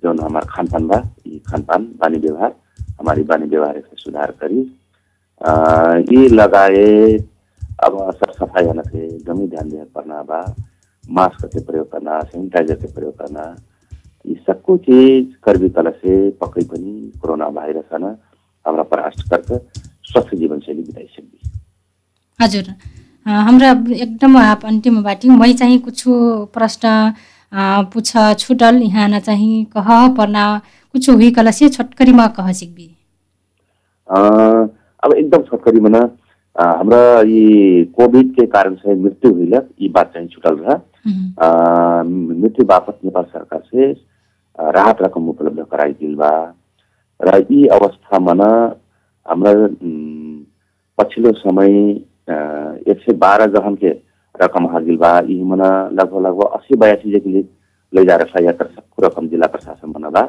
जो 0.04 0.12
हमारा 0.24 0.46
खान 0.56 0.68
पान 0.74 0.88
बा 0.88 0.98
ये 1.28 1.40
खान 1.50 1.62
पान 1.70 1.86
बानी 2.02 2.18
व्यवहार 2.26 2.54
हमारी 3.00 3.24
बानी 3.32 3.46
व्यवहार 3.54 3.80
से 3.80 3.96
सुधार 4.04 4.32
अ, 5.42 5.52
ये 6.12 6.28
लगाए 6.30 7.18
अब 7.86 7.98
सर 8.20 8.32
सफाई 8.40 8.64
होना 8.66 8.82
ध्यान 9.48 9.70
दिया 9.70 9.84
करना 9.96 10.22
बा 10.30 10.40
मास्क 11.04 11.46
के 11.54 11.60
प्रयोग 11.66 11.92
करना 11.92 12.20
सैनिटाइजर 12.32 12.76
के 12.84 12.92
प्रयोग 12.94 13.18
करना 13.18 13.44
ये 14.28 14.36
सबको 14.48 14.78
चीज 14.86 15.34
करबी 15.44 15.70
कला 15.70 15.90
से 16.02 16.14
पक्कै 16.42 16.64
पनि 16.72 16.94
कोरोना 17.22 17.50
भाइरस 17.58 17.94
हमारा 17.94 18.84
प्रयास 18.92 19.24
करके 19.32 19.58
स्वस्थ 20.12 20.36
जीवन 20.36 20.60
शैली 20.60 20.82
बिताइ 20.82 21.08
सकती 21.16 21.52
हजुर 22.40 22.74
हाम्रा 23.26 23.70
एकदम 23.96 24.38
आप 24.38 24.66
अन्तिम 24.66 25.02
बाटी 25.04 25.30
मै 25.30 25.54
चाहिँ 25.54 25.78
कुछु 25.80 26.12
प्रश्न 26.54 27.14
पूछ 27.94 28.12
छुटल 28.40 28.82
यहाँ 28.84 29.08
न 29.10 29.20
चाहिँ 29.20 29.64
कह 29.78 29.90
पर्ना 30.18 30.46
कुछ 30.94 31.10
हुई 31.10 31.32
कला 31.32 31.52
से 31.52 31.70
छोटकरीमा 31.70 32.28
कह 32.38 32.52
सिक्बी। 32.60 32.88
अब 34.10 35.14
एकदम 35.14 35.42
छोटकरी 35.44 35.80
में 35.80 35.90
ना 35.90 36.00
अ, 36.56 36.64
हमरा 36.80 37.22
ये 37.30 37.84
कोविड 37.96 38.30
के 38.36 38.46
कारण 38.48 38.76
से 38.76 38.94
मृत्यु 38.96 39.32
हुई 39.34 39.48
ये 39.82 39.88
बात 39.96 40.14
चाहिँ 40.14 40.28
छुटल 40.28 40.56
रहा। 40.60 42.04
मृत्यु 42.04 42.66
बापत 42.66 43.00
नेपाल 43.06 43.24
सरकार 43.24 43.62
से 43.66 43.94
राहत 44.60 45.02
रकम 45.02 45.28
उपलब्ध 45.30 45.60
गराइदिल 45.72 46.16
बा 46.16 46.32
र 47.20 47.38
यी 47.52 47.66
अवस्थामा 47.78 48.34
न 48.34 48.50
हाम्रा 49.26 49.54
पछिल्लो 50.98 51.32
समय 51.44 51.72
एक 52.92 53.00
सय 53.06 53.14
बाह्र 53.24 53.46
जहन 53.56 53.76
के 53.84 53.90
रकम 54.42 54.68
हागिल 54.74 54.98
बा 55.04 55.12
ई 55.30 55.42
मना 55.52 55.70
लगभग 56.00 56.26
लगभग 56.26 56.54
अस्सी 56.60 56.76
बयासी 56.84 57.12
जति 57.18 57.48
लैजा 57.94 58.18
सहायता 58.18 58.66
रकम 59.06 59.28
जिल्ला 59.30 59.48
प्रशासन 59.56 59.92
बा 60.18 60.24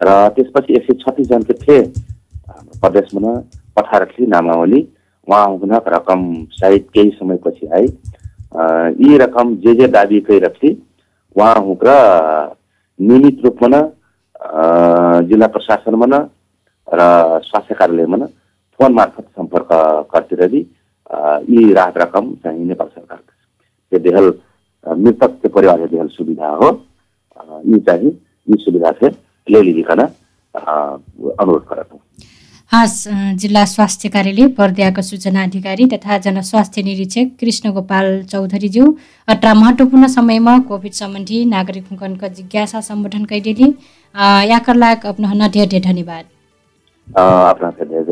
र 0.00 0.28
त्यसपछि 0.36 0.74
एक 0.76 0.86
सय 0.86 0.94
छत्तिस 1.04 1.28
जनके 1.28 1.54
थिए 1.62 1.78
हाम्रो 1.80 2.80
प्रदेशमा 2.80 3.32
पठाएर 3.76 4.26
नामावली। 4.28 4.80
उहाँ 5.28 5.46
हुन 5.48 5.72
रकम 5.94 6.22
सायद 6.52 6.86
केही 6.94 7.10
समयपछि 7.18 7.66
अ, 7.66 8.62
यी 9.00 9.16
रकम 9.18 9.54
जे 9.64 9.74
जे 9.74 9.86
दाबी 9.88 10.20
कई 10.28 10.38
रखली 10.46 10.70
उहाँ 11.36 11.54
हुक्र 11.66 11.88
नियमित 13.00 13.40
रूपमा 13.44 13.68
न, 13.68 13.82
जिल्ला 15.28 15.46
प्रशासनमा 15.54 16.06
न 16.06 16.18
र 16.88 17.00
स्वास्थ्य 17.44 17.74
कार्यालयमा 17.74 18.16
न 18.16 18.26
फोन 18.80 18.92
मार्फत 18.94 19.26
सम्पर्क 19.36 19.72
अ, 21.10 21.38
यी 21.48 21.72
राहत 21.72 21.98
रकम 21.98 22.32
चाहिँ 22.44 22.64
नेपाल 22.64 22.88
सरकार 22.88 23.18
के 23.92 23.98
देहल 23.98 24.32
मृतक 24.86 25.38
के 25.42 25.48
परिवार 25.48 25.78
के 25.80 25.86
देहल 25.86 26.08
सुविधा 26.08 26.48
हो। 26.60 26.70
यी 27.66 27.78
चाहिँ 27.86 28.10
यी 28.48 28.56
सुविधा 28.64 28.90
से 29.00 29.08
ले 29.46 29.62
लिकन 29.62 30.00
अ, 30.00 30.06
अनुरोध 30.54 31.66
करत 31.68 31.88
हूँ 31.92 32.00
अ, 32.72 32.86
जिल्ला 33.32 33.64
स्वास्थ्य 33.64 34.08
कार्यालय 34.08 34.46
बर्दियाका 34.46 35.02
सूचना 35.02 35.42
अधिकारी 35.42 35.86
तथा 35.86 36.18
जनस्वास्थ्य 36.18 36.82
निरीक्षक 36.82 37.30
कृष्ण 37.40 37.70
गोपाल 37.70 38.22
चौधरीज्यू। 38.22 38.98
अत्र 39.28 39.54
महत्त्वपूर्ण 39.54 40.06
समयमा 40.06 40.58
कोभिड 40.58 40.92
सम्बन्धी 40.92 41.44
नागरिक 41.44 41.86
हुकनको 41.90 42.28
जिज्ञासा 42.28 42.80
सम्बोधन 42.80 43.24
कैडेली। 43.24 43.74
याकर 44.50 44.74
लाग 44.74 45.06
अपना 45.06 45.48
ढेर 45.48 45.68
ढेर 45.68 45.82
धन्यवाद। 45.82 46.24
अ, 47.16 47.20
आफ्ना 47.20 47.70
फेरि 47.70 47.86
धेरै 47.86 48.02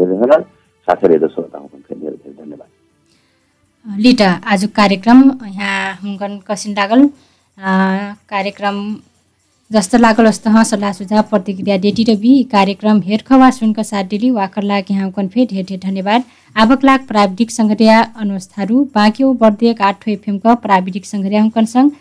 धेरै 2.10 2.44
धन्यवाद। 2.44 4.00
लिट 4.00 4.22
आज 4.22 4.64
कार्यक्रम 4.64 5.46
यहाँ 5.46 5.94
हुन्कन 5.94 6.38
कसिन 6.38 6.72
लागल। 6.72 7.10
कार्यक्रम 8.28 8.96
जस्तो 9.70 9.98
लागल 9.98 10.26
जस्तो 10.26 10.50
ह 10.50 10.62
सल्लाह 10.64 10.92
सुझाव 10.92 11.22
प्रतिक्रिया 11.30 11.76
डेटी 11.82 12.04
र 12.04 12.14
बी। 12.18 12.32
कार्यक्रम 12.52 13.00
हेरख 13.02 13.30
वा 13.32 13.50
सुनका 13.50 13.82
साथ 13.82 14.04
डेली 14.10 14.30
वाकर 14.30 14.62
लाग 14.62 14.90
यहाँ 14.90 15.02
हुन्कन 15.02 15.28
फेरि 15.30 15.46
ढेर 15.52 15.64
ढेर 15.68 15.78
धन्यवाद। 15.84 16.24
आवक 16.56 16.84
लाग 16.84 17.06
प्राविधिक 17.08 17.50
सङ्घर्या 17.50 18.00
बाँकी 18.18 19.22
हो 19.22 19.32
बर्दिएक 19.42 19.82
आठ 19.82 20.08
एफएमका 20.08 20.54
प्राविधिक 20.66 21.06
सङ्घर्या 21.06 21.40
हुन्कनसँग 21.42 21.92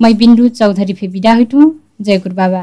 मै 0.00 0.12
बिन्दु 0.14 0.48
चौधरी 0.62 0.94
फे 0.94 1.08
बिदा 1.08 1.34
हुइटु। 1.34 1.74
जय 2.00 2.18
गुरु 2.18 2.34
बाबा। 2.36 2.62